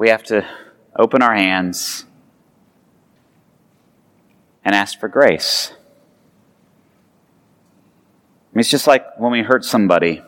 we 0.00 0.08
have 0.08 0.22
to 0.22 0.42
open 0.96 1.20
our 1.20 1.34
hands 1.34 2.06
and 4.64 4.74
ask 4.74 4.98
for 4.98 5.08
grace. 5.08 5.72
I 5.74 5.76
mean, 8.54 8.60
it's 8.60 8.70
just 8.70 8.86
like 8.86 9.04
when 9.18 9.30
we 9.30 9.42
hurt 9.42 9.62
somebody 9.62 10.22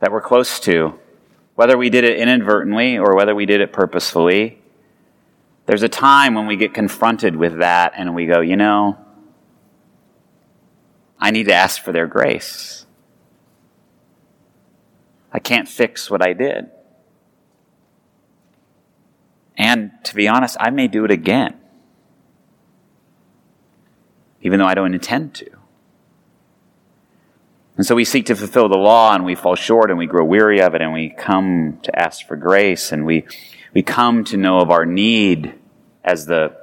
that 0.00 0.12
we're 0.12 0.20
close 0.20 0.60
to, 0.60 0.98
whether 1.54 1.78
we 1.78 1.88
did 1.88 2.04
it 2.04 2.18
inadvertently 2.18 2.98
or 2.98 3.16
whether 3.16 3.34
we 3.34 3.46
did 3.46 3.62
it 3.62 3.72
purposefully. 3.72 4.60
There's 5.64 5.82
a 5.82 5.88
time 5.88 6.34
when 6.34 6.46
we 6.46 6.56
get 6.56 6.74
confronted 6.74 7.34
with 7.34 7.60
that 7.60 7.94
and 7.96 8.14
we 8.14 8.26
go, 8.26 8.42
you 8.42 8.56
know, 8.56 8.98
I 11.18 11.30
need 11.30 11.44
to 11.44 11.54
ask 11.54 11.82
for 11.82 11.92
their 11.92 12.06
grace. 12.06 12.84
I 15.32 15.38
can't 15.38 15.66
fix 15.66 16.10
what 16.10 16.20
I 16.20 16.34
did. 16.34 16.68
And 19.58 19.90
to 20.04 20.14
be 20.14 20.28
honest, 20.28 20.56
I 20.60 20.70
may 20.70 20.86
do 20.86 21.04
it 21.04 21.10
again, 21.10 21.58
even 24.40 24.60
though 24.60 24.66
I 24.66 24.74
don't 24.74 24.94
intend 24.94 25.34
to. 25.34 25.50
And 27.76 27.84
so 27.84 27.94
we 27.94 28.04
seek 28.04 28.26
to 28.26 28.36
fulfill 28.36 28.68
the 28.68 28.78
law 28.78 29.14
and 29.14 29.24
we 29.24 29.34
fall 29.34 29.56
short 29.56 29.90
and 29.90 29.98
we 29.98 30.06
grow 30.06 30.24
weary 30.24 30.60
of 30.60 30.74
it 30.74 30.80
and 30.80 30.92
we 30.92 31.10
come 31.10 31.78
to 31.82 31.98
ask 31.98 32.26
for 32.26 32.36
grace 32.36 32.92
and 32.92 33.04
we, 33.04 33.26
we 33.74 33.82
come 33.82 34.24
to 34.24 34.36
know 34.36 34.60
of 34.60 34.70
our 34.70 34.86
need 34.86 35.54
as 36.04 36.26
the 36.26 36.56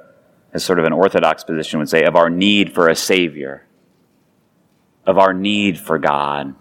as 0.52 0.64
sort 0.64 0.78
of 0.78 0.86
an 0.86 0.92
orthodox 0.92 1.44
position 1.44 1.78
would 1.78 1.88
say 1.88 2.04
of 2.04 2.16
our 2.16 2.30
need 2.30 2.72
for 2.72 2.88
a 2.88 2.96
savior 2.96 3.66
of 5.06 5.18
our 5.18 5.34
need 5.34 5.78
for 5.78 5.98
God 5.98 6.54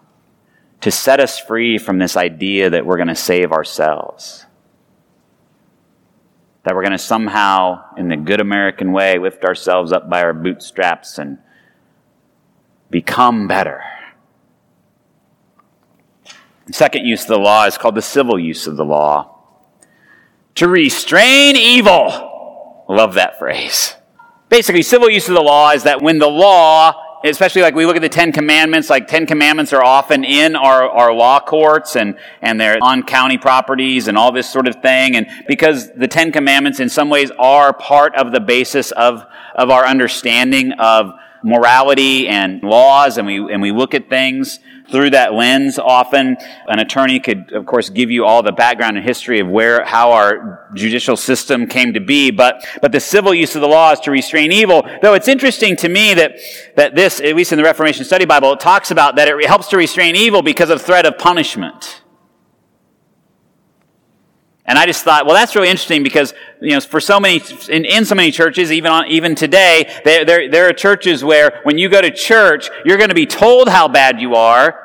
to 0.82 0.92
set 0.92 1.20
us 1.20 1.40
free 1.40 1.78
from 1.78 1.98
this 1.98 2.18
idea 2.18 2.70
that 2.70 2.86
we're 2.86 2.98
going 2.98 3.08
to 3.08 3.16
save 3.16 3.52
ourselves 3.52 4.45
that 6.66 6.74
we're 6.74 6.82
going 6.82 6.92
to 6.92 6.98
somehow 6.98 7.84
in 7.96 8.10
the 8.10 8.18
good 8.18 8.42
American 8.42 8.92
way 8.92 9.20
lift 9.20 9.46
ourselves 9.46 9.92
up 9.92 10.10
by 10.10 10.24
our 10.24 10.34
bootstraps 10.34 11.20
and 11.20 11.38
become 12.90 13.48
better. 13.48 13.84
The 16.66 16.74
second 16.74 17.06
use 17.06 17.22
of 17.22 17.28
the 17.28 17.40
law 17.40 17.66
is 17.66 17.78
called 17.78 17.94
the 17.94 18.02
civil 18.02 18.40
use 18.40 18.66
of 18.66 18.78
the 18.78 18.84
law. 18.84 19.38
To 20.56 20.68
restrain 20.68 21.56
evil. 21.56 22.86
Love 22.90 23.14
that 23.14 23.38
phrase. 23.38 23.94
Basically, 24.50 24.82
civil 24.82 25.10
use 25.10 25.28
of 25.30 25.36
the 25.36 25.42
law 25.42 25.72
is 25.72 25.84
that 25.84 26.02
when 26.02 26.18
the 26.18 26.28
law, 26.28 27.05
especially 27.30 27.62
like 27.62 27.76
we 27.76 27.86
look 27.86 27.96
at 27.96 28.02
the 28.02 28.10
Ten 28.10 28.32
Commandments, 28.32 28.90
like 28.90 29.08
Ten 29.08 29.26
Commandments 29.26 29.74
are 29.74 29.84
often 29.84 30.24
in 30.24 30.56
our, 30.56 30.90
our 30.90 31.14
law 31.14 31.40
courts 31.40 31.96
and, 31.96 32.18
and 32.42 32.60
they're 32.60 32.78
on 32.82 33.04
county 33.04 33.38
properties 33.38 34.08
and 34.08 34.18
all 34.18 34.32
this 34.32 34.50
sort 34.50 34.68
of 34.68 34.82
thing. 34.82 35.16
And 35.16 35.28
because 35.48 35.92
the 35.94 36.08
Ten 36.08 36.32
Commandments 36.32 36.80
in 36.80 36.90
some 36.90 37.10
ways 37.10 37.32
are 37.40 37.74
part 37.74 38.16
of 38.16 38.32
the 38.32 38.40
basis 38.40 38.92
of, 38.92 39.26
of 39.56 39.70
our 39.70 39.86
understanding 39.86 40.74
of 40.74 41.14
morality 41.44 42.28
and 42.28 42.62
laws 42.64 43.18
and 43.18 43.28
we, 43.28 43.38
and 43.54 43.62
we 43.62 43.72
look 43.72 43.94
at 43.94 44.10
things 44.10 44.60
through 44.90 45.12
that 45.12 45.34
lens 45.34 45.80
often. 45.80 46.38
An 46.68 46.80
attorney 46.80 47.20
could, 47.20 47.52
of 47.54 47.66
course, 47.66 47.90
give 47.90 48.12
you 48.12 48.26
all 48.26 48.44
the 48.44 48.52
background 48.52 48.98
and 48.98 49.06
history 49.06 49.40
of 49.40 49.48
where, 49.48 49.84
how 49.86 50.12
our 50.12 50.70
judicial 50.74 51.16
system 51.16 51.68
came 51.68 51.94
to 51.94 52.00
be, 52.00 52.32
but, 52.32 52.66
but 52.82 52.92
the 52.92 53.00
civil 53.00 53.34
use 53.34 53.56
of 53.56 53.62
the 53.62 53.68
law 53.68 53.92
is 53.92 54.00
to 54.02 54.12
restrain 54.12 54.52
evil. 54.52 54.88
Though 55.02 55.14
it's 55.14 55.28
interesting 55.28 55.76
to 55.78 55.90
me 55.90 56.14
that, 56.14 56.38
that 56.76 56.96
this, 56.96 57.20
at 57.20 57.36
least 57.36 57.52
in 57.52 57.58
the 57.58 57.64
Reformation 57.64 58.06
Study 58.06 58.26
Bible, 58.26 58.54
it 58.54 58.60
talks 58.60 58.92
about 58.92 59.16
that 59.16 59.28
it 59.28 59.46
helps 59.46 59.68
to 59.68 59.78
restrain 59.78 60.16
evil 60.16 60.42
because 60.42 60.70
of 60.70 60.82
threat 60.82 61.06
of 61.06 61.18
punishment. 61.18 62.02
And 64.68 64.80
I 64.80 64.88
just 64.88 65.04
thought, 65.04 65.26
well, 65.26 65.36
that's 65.36 65.56
really 65.56 65.70
interesting 65.70 66.02
because, 66.02 66.34
you 66.60 66.72
know, 66.72 66.80
for 66.80 67.00
so 67.00 67.20
many, 67.20 67.42
in, 67.70 67.86
in 67.86 68.04
so 68.04 68.16
many 68.16 68.32
churches, 68.32 68.72
even 68.72 68.92
on, 68.92 69.08
even 69.08 69.36
today, 69.36 69.94
there, 70.04 70.26
there, 70.26 70.50
there 70.50 70.68
are 70.68 70.74
churches 70.74 71.24
where 71.24 71.60
when 71.64 71.78
you 71.78 71.88
go 71.88 72.02
to 72.02 72.10
church, 72.10 72.70
you're 72.84 72.98
going 72.98 73.10
to 73.10 73.16
be 73.16 73.28
told 73.28 73.70
how 73.70 73.88
bad 73.88 74.20
you 74.20 74.34
are 74.34 74.82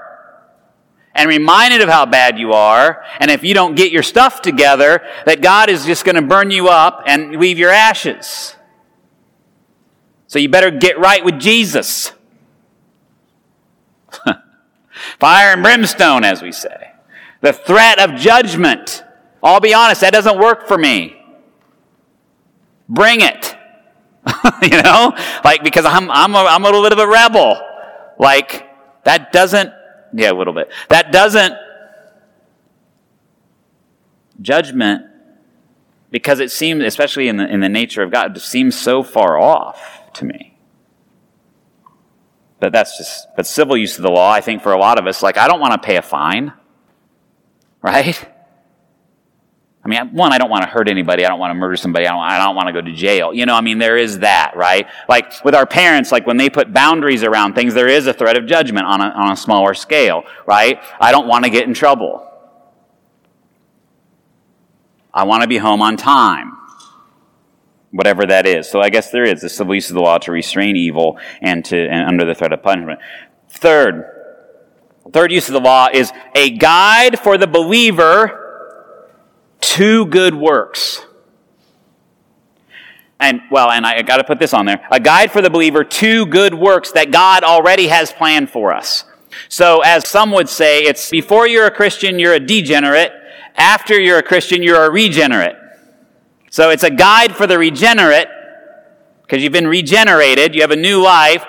and 1.14 1.28
reminded 1.28 1.80
of 1.80 1.88
how 1.88 2.04
bad 2.04 2.38
you 2.38 2.52
are. 2.52 3.02
And 3.18 3.30
if 3.30 3.42
you 3.42 3.54
don't 3.54 3.74
get 3.74 3.90
your 3.90 4.02
stuff 4.02 4.42
together, 4.42 5.02
that 5.24 5.40
God 5.40 5.70
is 5.70 5.86
just 5.86 6.04
going 6.04 6.16
to 6.16 6.22
burn 6.22 6.50
you 6.50 6.68
up 6.68 7.04
and 7.06 7.36
leave 7.36 7.58
your 7.58 7.70
ashes. 7.70 8.54
So 10.26 10.38
you 10.38 10.48
better 10.48 10.70
get 10.70 10.98
right 10.98 11.24
with 11.24 11.40
Jesus. 11.40 12.12
Fire 15.18 15.54
and 15.54 15.62
brimstone, 15.62 16.22
as 16.22 16.42
we 16.42 16.52
say. 16.52 16.92
The 17.40 17.54
threat 17.54 17.98
of 17.98 18.14
judgment. 18.16 19.04
I'll 19.42 19.60
be 19.60 19.74
honest, 19.74 20.02
that 20.02 20.12
doesn't 20.12 20.38
work 20.38 20.68
for 20.68 20.76
me. 20.76 21.16
Bring 22.88 23.20
it. 23.20 23.56
you 24.62 24.82
know? 24.82 25.14
Like, 25.44 25.62
because 25.62 25.84
I'm, 25.84 26.10
I'm, 26.10 26.34
a, 26.34 26.38
I'm 26.38 26.62
a 26.62 26.66
little 26.66 26.82
bit 26.82 26.92
of 26.92 26.98
a 26.98 27.06
rebel. 27.06 27.60
Like, 28.18 28.68
that 29.04 29.32
doesn't, 29.32 29.72
yeah, 30.12 30.30
a 30.30 30.34
little 30.34 30.52
bit. 30.52 30.70
That 30.88 31.12
doesn't, 31.12 31.54
judgment, 34.40 35.06
because 36.10 36.40
it 36.40 36.50
seems, 36.50 36.82
especially 36.84 37.28
in 37.28 37.36
the, 37.36 37.48
in 37.48 37.60
the 37.60 37.68
nature 37.68 38.02
of 38.02 38.10
God, 38.10 38.36
it 38.36 38.40
seems 38.40 38.76
so 38.76 39.02
far 39.02 39.38
off 39.38 40.12
to 40.14 40.24
me. 40.24 40.58
But 42.58 42.72
that's 42.72 42.98
just, 42.98 43.28
but 43.36 43.46
civil 43.46 43.76
use 43.76 43.96
of 43.96 44.02
the 44.02 44.10
law, 44.10 44.30
I 44.30 44.42
think 44.42 44.62
for 44.62 44.72
a 44.72 44.78
lot 44.78 44.98
of 44.98 45.06
us, 45.06 45.22
like, 45.22 45.38
I 45.38 45.48
don't 45.48 45.60
want 45.60 45.72
to 45.80 45.86
pay 45.86 45.96
a 45.96 46.02
fine. 46.02 46.52
Right? 47.82 48.28
I 49.82 49.88
mean, 49.88 50.12
one, 50.12 50.32
I 50.32 50.38
don't 50.38 50.50
want 50.50 50.62
to 50.62 50.68
hurt 50.68 50.88
anybody. 50.88 51.24
I 51.24 51.28
don't 51.28 51.38
want 51.38 51.52
to 51.52 51.54
murder 51.54 51.74
somebody. 51.74 52.06
I 52.06 52.12
don't, 52.12 52.20
I 52.20 52.44
don't 52.44 52.54
want 52.54 52.66
to 52.66 52.72
go 52.72 52.82
to 52.82 52.92
jail. 52.92 53.32
You 53.32 53.46
know, 53.46 53.54
I 53.54 53.62
mean, 53.62 53.78
there 53.78 53.96
is 53.96 54.18
that, 54.18 54.54
right? 54.54 54.86
Like 55.08 55.42
with 55.42 55.54
our 55.54 55.64
parents, 55.64 56.12
like 56.12 56.26
when 56.26 56.36
they 56.36 56.50
put 56.50 56.72
boundaries 56.74 57.24
around 57.24 57.54
things, 57.54 57.72
there 57.72 57.88
is 57.88 58.06
a 58.06 58.12
threat 58.12 58.36
of 58.36 58.46
judgment 58.46 58.86
on 58.86 59.00
a, 59.00 59.04
on 59.04 59.32
a 59.32 59.36
smaller 59.36 59.72
scale, 59.72 60.24
right? 60.46 60.78
I 61.00 61.12
don't 61.12 61.26
want 61.26 61.44
to 61.44 61.50
get 61.50 61.66
in 61.66 61.72
trouble. 61.72 62.26
I 65.14 65.24
want 65.24 65.42
to 65.42 65.48
be 65.48 65.56
home 65.56 65.80
on 65.80 65.96
time. 65.96 66.58
Whatever 67.90 68.26
that 68.26 68.46
is. 68.46 68.68
So 68.68 68.80
I 68.80 68.90
guess 68.90 69.10
there 69.10 69.24
is 69.24 69.40
the 69.40 69.48
civil 69.48 69.74
use 69.74 69.88
of 69.88 69.94
the 69.94 70.02
law 70.02 70.18
to 70.18 70.30
restrain 70.30 70.76
evil 70.76 71.18
and 71.40 71.64
to, 71.64 71.76
and 71.76 72.06
under 72.06 72.26
the 72.26 72.34
threat 72.34 72.52
of 72.52 72.62
punishment. 72.62 73.00
Third, 73.48 74.04
third 75.10 75.32
use 75.32 75.48
of 75.48 75.54
the 75.54 75.60
law 75.60 75.88
is 75.92 76.12
a 76.34 76.50
guide 76.50 77.18
for 77.18 77.38
the 77.38 77.48
believer 77.48 78.39
to 79.60 80.06
good 80.06 80.34
works. 80.34 81.04
And, 83.18 83.42
well, 83.50 83.70
and 83.70 83.84
I 83.84 84.00
got 84.02 84.16
to 84.16 84.24
put 84.24 84.38
this 84.38 84.54
on 84.54 84.64
there. 84.64 84.86
A 84.90 84.98
guide 84.98 85.30
for 85.30 85.42
the 85.42 85.50
believer 85.50 85.84
to 85.84 86.26
good 86.26 86.54
works 86.54 86.92
that 86.92 87.10
God 87.10 87.44
already 87.44 87.88
has 87.88 88.12
planned 88.12 88.48
for 88.48 88.74
us. 88.74 89.04
So, 89.48 89.80
as 89.82 90.08
some 90.08 90.32
would 90.32 90.48
say, 90.48 90.84
it's 90.84 91.10
before 91.10 91.46
you're 91.46 91.66
a 91.66 91.70
Christian, 91.70 92.18
you're 92.18 92.34
a 92.34 92.40
degenerate. 92.40 93.12
After 93.56 94.00
you're 94.00 94.18
a 94.18 94.22
Christian, 94.22 94.62
you're 94.62 94.84
a 94.84 94.90
regenerate. 94.90 95.56
So, 96.50 96.70
it's 96.70 96.82
a 96.82 96.90
guide 96.90 97.36
for 97.36 97.46
the 97.46 97.58
regenerate, 97.58 98.28
because 99.22 99.42
you've 99.42 99.52
been 99.52 99.68
regenerated, 99.68 100.54
you 100.54 100.62
have 100.62 100.70
a 100.70 100.76
new 100.76 101.02
life, 101.02 101.44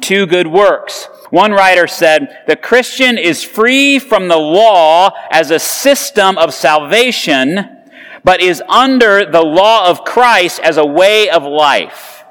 to 0.00 0.26
good 0.26 0.46
works. 0.46 1.06
One 1.30 1.52
writer 1.52 1.86
said, 1.86 2.42
the 2.48 2.56
Christian 2.56 3.16
is 3.16 3.44
free 3.44 4.00
from 4.00 4.26
the 4.28 4.36
law 4.36 5.10
as 5.30 5.52
a 5.52 5.60
system 5.60 6.36
of 6.36 6.52
salvation, 6.52 7.78
but 8.24 8.40
is 8.40 8.60
under 8.68 9.24
the 9.24 9.42
law 9.42 9.88
of 9.88 10.04
Christ 10.04 10.60
as 10.60 10.76
a 10.76 10.84
way 10.84 11.30
of 11.30 11.44
life. 11.44 12.24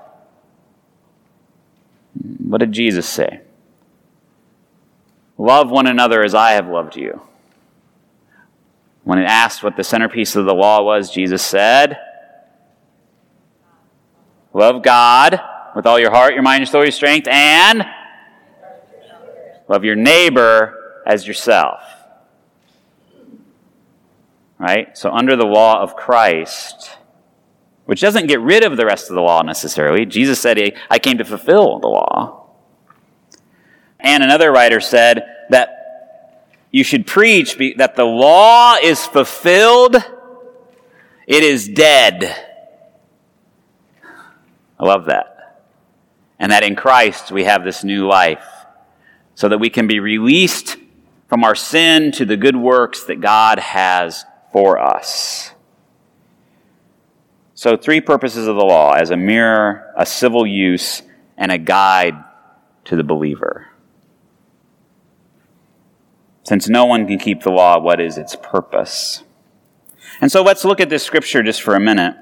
Hmm, 2.21 2.49
what 2.49 2.59
did 2.59 2.73
Jesus 2.73 3.07
say? 3.07 3.41
Love 5.37 5.71
one 5.71 5.87
another 5.87 6.21
as 6.21 6.35
I 6.35 6.51
have 6.51 6.67
loved 6.67 6.97
you. 6.97 7.21
When 9.05 9.17
it 9.17 9.25
asked 9.25 9.63
what 9.63 9.77
the 9.77 9.83
centerpiece 9.83 10.35
of 10.35 10.45
the 10.45 10.53
law 10.53 10.83
was, 10.83 11.09
Jesus 11.09 11.41
said, 11.41 11.97
Love 14.53 14.83
God 14.83 15.39
with 15.73 15.85
all 15.85 15.97
your 15.97 16.11
heart, 16.11 16.33
your 16.33 16.43
mind, 16.43 16.61
your 16.61 16.65
soul, 16.65 16.83
your 16.83 16.91
strength, 16.91 17.27
and 17.27 17.85
Love 19.69 19.85
your 19.85 19.95
neighbor 19.95 21.03
as 21.05 21.27
yourself. 21.27 21.79
Right? 24.57 24.97
So, 24.97 25.11
under 25.11 25.37
the 25.37 25.45
law 25.45 25.81
of 25.81 25.95
Christ, 25.95 26.97
which 27.85 28.01
doesn't 28.01 28.27
get 28.27 28.41
rid 28.41 28.65
of 28.65 28.75
the 28.75 28.85
rest 28.85 29.09
of 29.09 29.15
the 29.15 29.21
law 29.21 29.41
necessarily, 29.43 30.05
Jesus 30.05 30.41
said, 30.41 30.73
I 30.89 30.99
came 30.99 31.19
to 31.19 31.23
fulfill 31.23 31.79
the 31.79 31.87
law. 31.87 32.47
And 33.99 34.23
another 34.23 34.51
writer 34.51 34.81
said 34.81 35.23
that 35.49 35.69
you 36.71 36.83
should 36.83 37.05
preach 37.07 37.57
that 37.77 37.95
the 37.95 38.03
law 38.03 38.75
is 38.75 39.05
fulfilled, 39.05 39.95
it 41.27 41.43
is 41.43 41.69
dead. 41.69 42.23
I 44.79 44.85
love 44.85 45.05
that. 45.05 45.61
And 46.39 46.51
that 46.51 46.63
in 46.63 46.75
Christ 46.75 47.31
we 47.31 47.43
have 47.43 47.63
this 47.63 47.83
new 47.83 48.07
life 48.07 48.58
so 49.39 49.47
that 49.47 49.57
we 49.57 49.69
can 49.69 49.87
be 49.87 50.01
released 50.01 50.75
from 51.29 51.45
our 51.45 51.55
sin 51.55 52.11
to 52.11 52.25
the 52.25 52.35
good 52.35 52.57
works 52.57 53.05
that 53.05 53.21
God 53.21 53.57
has 53.57 54.25
for 54.51 54.77
us. 54.77 55.51
So, 57.53 57.77
three 57.77 58.01
purposes 58.01 58.47
of 58.47 58.57
the 58.57 58.65
law 58.65 58.95
as 58.95 59.11
a 59.11 59.15
mirror, 59.15 59.93
a 59.95 60.05
civil 60.05 60.45
use, 60.45 61.03
and 61.37 61.53
a 61.53 61.57
guide 61.57 62.21
to 62.83 62.97
the 62.97 63.03
believer. 63.03 63.69
Since 66.43 66.67
no 66.67 66.83
one 66.83 67.07
can 67.07 67.17
keep 67.17 67.43
the 67.43 67.51
law, 67.51 67.79
what 67.79 68.01
is 68.01 68.17
its 68.17 68.35
purpose? 68.35 69.23
And 70.19 70.29
so 70.29 70.43
let's 70.43 70.65
look 70.65 70.81
at 70.81 70.89
this 70.89 71.03
scripture 71.03 71.43
just 71.43 71.61
for 71.61 71.75
a 71.75 71.79
minute. 71.79 72.13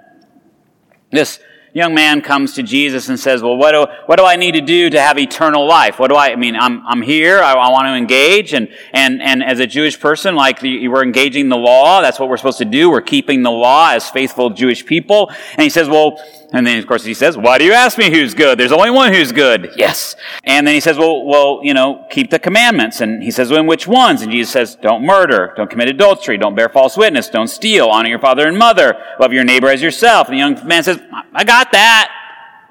This 1.12 1.40
young 1.78 1.94
man 1.94 2.22
comes 2.22 2.54
to 2.54 2.64
Jesus 2.64 3.08
and 3.08 3.20
says, 3.20 3.42
Well, 3.44 3.56
what 3.56 3.72
do, 3.72 3.86
what 4.08 4.18
do 4.18 4.26
I 4.26 4.36
need 4.36 4.54
to 4.54 4.62
do 4.62 4.90
to 4.90 5.00
have 5.00 5.18
eternal 5.20 5.68
life? 5.68 6.00
What 6.00 6.10
do 6.10 6.16
I, 6.16 6.32
I 6.32 6.36
mean, 6.36 6.56
I'm, 6.56 6.86
I'm 6.88 7.02
here, 7.02 7.40
I, 7.40 7.54
I 7.54 7.70
want 7.70 7.86
to 7.86 7.94
engage, 7.94 8.54
and, 8.54 8.68
and, 8.94 9.22
and 9.22 9.44
as 9.44 9.60
a 9.60 9.68
Jewish 9.68 10.00
person, 10.00 10.36
like 10.36 10.60
the, 10.60 10.88
we're 10.88 11.04
engaging 11.04 11.50
the 11.50 11.58
law, 11.58 12.02
that's 12.02 12.20
what 12.20 12.30
we're 12.30 12.38
supposed 12.38 12.58
to 12.58 12.66
do, 12.66 12.90
we're 12.90 13.02
keeping 13.02 13.44
the 13.44 13.52
law 13.52 13.92
as 13.92 14.10
faithful 14.10 14.50
Jewish 14.50 14.86
people. 14.86 15.32
And 15.52 15.62
he 15.62 15.70
says, 15.70 15.88
Well, 15.88 16.20
and 16.54 16.66
then, 16.66 16.80
of 16.80 16.88
course, 16.88 17.04
he 17.04 17.14
says, 17.14 17.38
Why 17.38 17.58
do 17.58 17.66
you 17.66 17.74
ask 17.74 17.98
me 17.98 18.10
who's 18.10 18.34
good? 18.34 18.58
There's 18.58 18.72
only 18.72 18.90
one 18.90 19.14
who's 19.14 19.34
good. 19.34 19.74
Yes. 19.76 20.16
And 20.46 20.66
then 20.66 20.74
he 20.74 20.80
says, 20.80 20.98
Well, 20.98 21.26
well, 21.26 21.60
you 21.62 21.74
know, 21.74 22.06
keep 22.10 22.30
the 22.30 22.40
commandments. 22.40 23.02
And 23.02 23.22
he 23.22 23.32
says, 23.32 23.52
Well, 23.52 23.66
which 23.66 23.86
ones? 23.86 24.22
And 24.22 24.32
Jesus 24.32 24.54
says, 24.54 24.76
Don't 24.76 25.04
murder, 25.06 25.54
don't 25.58 25.70
commit 25.70 25.90
adultery, 25.90 26.38
don't 26.38 26.56
bear 26.56 26.70
false 26.70 26.96
witness, 26.96 27.30
don't 27.30 27.50
steal, 27.50 27.90
honor 27.90 28.08
your 28.08 28.20
father 28.20 28.48
and 28.48 28.58
mother, 28.58 28.98
love 29.20 29.34
your 29.34 29.44
neighbor 29.44 29.68
as 29.68 29.82
yourself. 29.82 30.30
And 30.30 30.36
the 30.36 30.40
young 30.40 30.66
man 30.66 30.84
says, 30.84 31.02
I 31.34 31.44
got 31.44 31.74
that. 31.74 32.12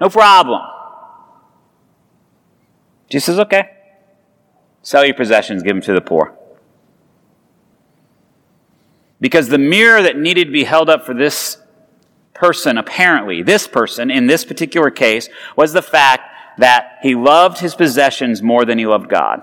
No 0.00 0.08
problem. 0.08 0.62
Jesus 3.10 3.26
says, 3.26 3.38
Okay. 3.40 3.72
Sell 4.80 5.04
your 5.04 5.14
possessions, 5.14 5.62
give 5.62 5.74
them 5.74 5.82
to 5.82 5.92
the 5.92 6.00
poor. 6.00 6.34
Because 9.20 9.48
the 9.48 9.58
mirror 9.58 10.00
that 10.00 10.16
needed 10.16 10.46
to 10.46 10.52
be 10.52 10.64
held 10.64 10.88
up 10.88 11.04
for 11.04 11.12
this 11.12 11.58
person, 12.36 12.78
apparently, 12.78 13.42
this 13.42 13.66
person 13.66 14.10
in 14.10 14.26
this 14.26 14.44
particular 14.44 14.90
case, 14.90 15.28
was 15.56 15.72
the 15.72 15.82
fact 15.82 16.30
that 16.58 16.98
he 17.02 17.14
loved 17.14 17.58
his 17.58 17.74
possessions 17.74 18.42
more 18.42 18.64
than 18.64 18.78
he 18.78 18.86
loved 18.86 19.08
God. 19.08 19.42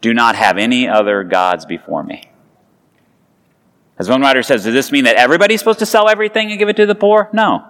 Do 0.00 0.12
not 0.12 0.34
have 0.36 0.58
any 0.58 0.88
other 0.88 1.24
gods 1.24 1.64
before 1.64 2.02
me. 2.02 2.30
As 3.98 4.08
one 4.08 4.20
writer 4.20 4.42
says, 4.42 4.64
does 4.64 4.74
this 4.74 4.90
mean 4.90 5.04
that 5.04 5.16
everybody's 5.16 5.60
supposed 5.60 5.78
to 5.78 5.86
sell 5.86 6.08
everything 6.08 6.50
and 6.50 6.58
give 6.58 6.68
it 6.68 6.76
to 6.76 6.86
the 6.86 6.94
poor? 6.94 7.30
No. 7.32 7.68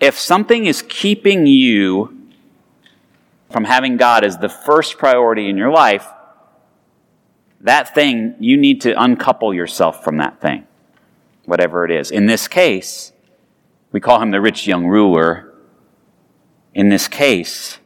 If 0.00 0.18
something 0.18 0.66
is 0.66 0.82
keeping 0.82 1.46
you 1.46 2.30
from 3.50 3.64
having 3.64 3.96
God 3.96 4.24
as 4.24 4.38
the 4.38 4.48
first 4.48 4.98
priority 4.98 5.48
in 5.48 5.56
your 5.56 5.70
life, 5.70 6.06
that 7.66 7.94
thing, 7.94 8.36
you 8.38 8.56
need 8.56 8.80
to 8.82 9.00
uncouple 9.00 9.52
yourself 9.52 10.04
from 10.04 10.18
that 10.18 10.40
thing, 10.40 10.66
whatever 11.46 11.84
it 11.84 11.90
is. 11.90 12.12
In 12.12 12.26
this 12.26 12.46
case, 12.46 13.12
we 13.90 14.00
call 14.00 14.22
him 14.22 14.30
the 14.30 14.40
rich 14.40 14.66
young 14.68 14.86
ruler. 14.86 15.52
In 16.74 16.88
this 16.90 17.08
case, 17.08 17.78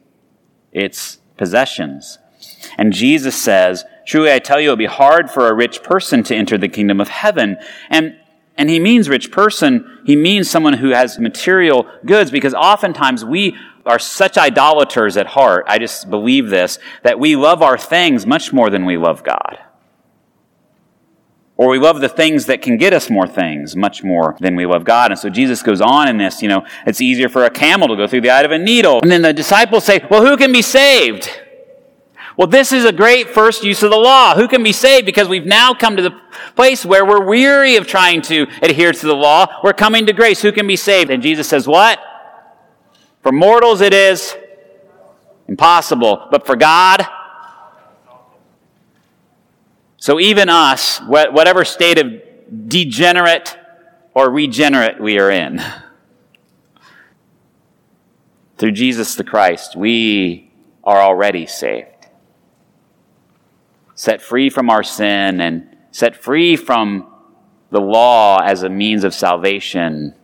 it's 0.71 1.19
possessions. 1.39 2.19
And 2.77 2.93
Jesus 2.93 3.41
says, 3.41 3.85
Truly 4.07 4.33
I 4.33 4.39
tell 4.39 4.61
you, 4.61 4.67
it'll 4.67 4.77
be 4.77 4.85
hard 4.87 5.31
for 5.31 5.49
a 5.49 5.55
rich 5.55 5.83
person 5.83 6.23
to 6.25 6.37
enter 6.37 6.59
the 6.59 6.69
kingdom 6.69 7.01
of 7.01 7.09
heaven. 7.09 7.57
And 7.89 8.17
and 8.57 8.69
he 8.69 8.79
means 8.79 9.09
rich 9.09 9.31
person, 9.33 10.03
he 10.05 10.17
means 10.17 10.51
someone 10.51 10.75
who 10.75 10.91
has 10.91 11.19
material 11.19 11.91
goods 12.05 12.31
because 12.31 12.53
oftentimes 12.53 13.25
we 13.25 13.57
are 13.87 13.99
such 13.99 14.37
idolaters 14.37 15.17
at 15.17 15.29
heart. 15.29 15.65
I 15.67 15.79
just 15.79 16.11
believe 16.11 16.51
this, 16.51 16.79
that 17.03 17.19
we 17.19 17.37
love 17.37 17.63
our 17.63 17.79
things 17.79 18.27
much 18.27 18.53
more 18.53 18.69
than 18.69 18.85
we 18.85 18.99
love 18.99 19.25
God. 19.25 19.59
Or 21.61 21.69
we 21.69 21.79
love 21.79 22.01
the 22.01 22.09
things 22.09 22.47
that 22.47 22.63
can 22.63 22.79
get 22.79 22.95
us 22.95 23.11
more 23.11 23.27
things 23.27 23.77
much 23.77 24.03
more 24.03 24.35
than 24.41 24.57
we 24.57 24.65
love 24.65 24.83
God. 24.83 25.11
And 25.11 25.21
so 25.21 25.29
Jesus 25.29 25.63
goes 25.63 25.83
on 25.83 26.09
in 26.09 26.17
this, 26.17 26.41
you 26.41 26.49
know, 26.49 26.65
it's 26.87 27.03
easier 27.03 27.29
for 27.29 27.45
a 27.45 27.51
camel 27.51 27.87
to 27.89 27.97
go 27.97 28.07
through 28.07 28.23
the 28.23 28.31
eye 28.31 28.41
of 28.41 28.51
a 28.51 28.59
needle. 28.59 29.01
And 29.03 29.11
then 29.11 29.21
the 29.21 29.35
disciples 29.35 29.85
say, 29.85 30.03
well, 30.11 30.25
who 30.25 30.39
can 30.39 30.53
be 30.53 30.63
saved? 30.63 31.29
Well, 32.39 32.47
this 32.47 32.73
is 32.73 32.87
a 32.87 32.93
great 32.93 33.29
first 33.29 33.63
use 33.63 33.83
of 33.83 33.91
the 33.91 33.99
law. 33.99 34.35
Who 34.37 34.49
can 34.49 34.63
be 34.63 34.73
saved? 34.73 35.05
Because 35.05 35.29
we've 35.29 35.45
now 35.45 35.75
come 35.75 35.97
to 35.97 36.03
the 36.03 36.19
place 36.57 36.87
where 36.87 37.05
we're 37.05 37.27
weary 37.27 37.77
of 37.77 37.87
trying 37.87 38.23
to 38.23 38.47
adhere 38.63 38.93
to 38.93 39.07
the 39.07 39.15
law. 39.15 39.45
We're 39.63 39.75
coming 39.75 40.07
to 40.07 40.15
grace. 40.15 40.41
Who 40.41 40.53
can 40.53 40.67
be 40.67 40.77
saved? 40.77 41.11
And 41.11 41.23
Jesus 41.23 41.47
says, 41.47 41.69
what? 41.69 42.01
For 43.23 43.33
mortals 43.33 43.83
it 43.83 43.93
is 43.93 44.35
impossible, 45.47 46.29
but 46.31 46.47
for 46.47 46.57
God, 46.57 47.07
so 50.01 50.19
even 50.19 50.49
us, 50.49 50.99
whatever 51.01 51.63
state 51.63 51.99
of 51.99 52.11
degenerate 52.69 53.55
or 54.15 54.31
regenerate 54.31 54.99
we 54.99 55.19
are 55.19 55.31
in, 55.31 55.63
through 58.57 58.73
Jesus 58.73 59.15
the 59.15 59.25
Christ, 59.25 59.77
we 59.77 60.51
are 60.83 60.99
already 60.99 61.47
saved. 61.47 62.09
Set 63.95 64.23
free 64.23 64.49
from 64.49 64.71
our 64.71 64.83
sin 64.83 65.39
and 65.43 65.77
set 65.91 66.17
free 66.17 66.57
from 66.57 67.07
the 67.69 67.81
law 67.81 68.39
as 68.39 68.63
a 68.63 68.71
means 68.71 69.05
of 69.05 69.13
salvation 69.13 70.15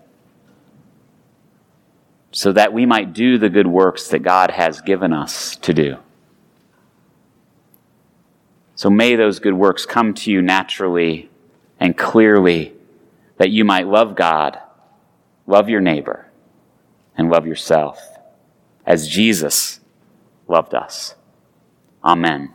so 2.32 2.50
that 2.52 2.72
we 2.72 2.86
might 2.86 3.12
do 3.12 3.36
the 3.36 3.50
good 3.50 3.66
works 3.66 4.08
that 4.08 4.20
God 4.20 4.50
has 4.52 4.80
given 4.80 5.12
us 5.12 5.56
to 5.56 5.74
do. 5.74 5.98
So 8.76 8.90
may 8.90 9.16
those 9.16 9.40
good 9.40 9.54
works 9.54 9.86
come 9.86 10.12
to 10.14 10.30
you 10.30 10.42
naturally 10.42 11.30
and 11.80 11.96
clearly 11.96 12.74
that 13.38 13.50
you 13.50 13.64
might 13.64 13.88
love 13.88 14.14
God, 14.14 14.58
love 15.46 15.68
your 15.70 15.80
neighbor, 15.80 16.30
and 17.16 17.30
love 17.30 17.46
yourself 17.46 17.98
as 18.84 19.08
Jesus 19.08 19.80
loved 20.46 20.74
us. 20.74 21.14
Amen. 22.04 22.52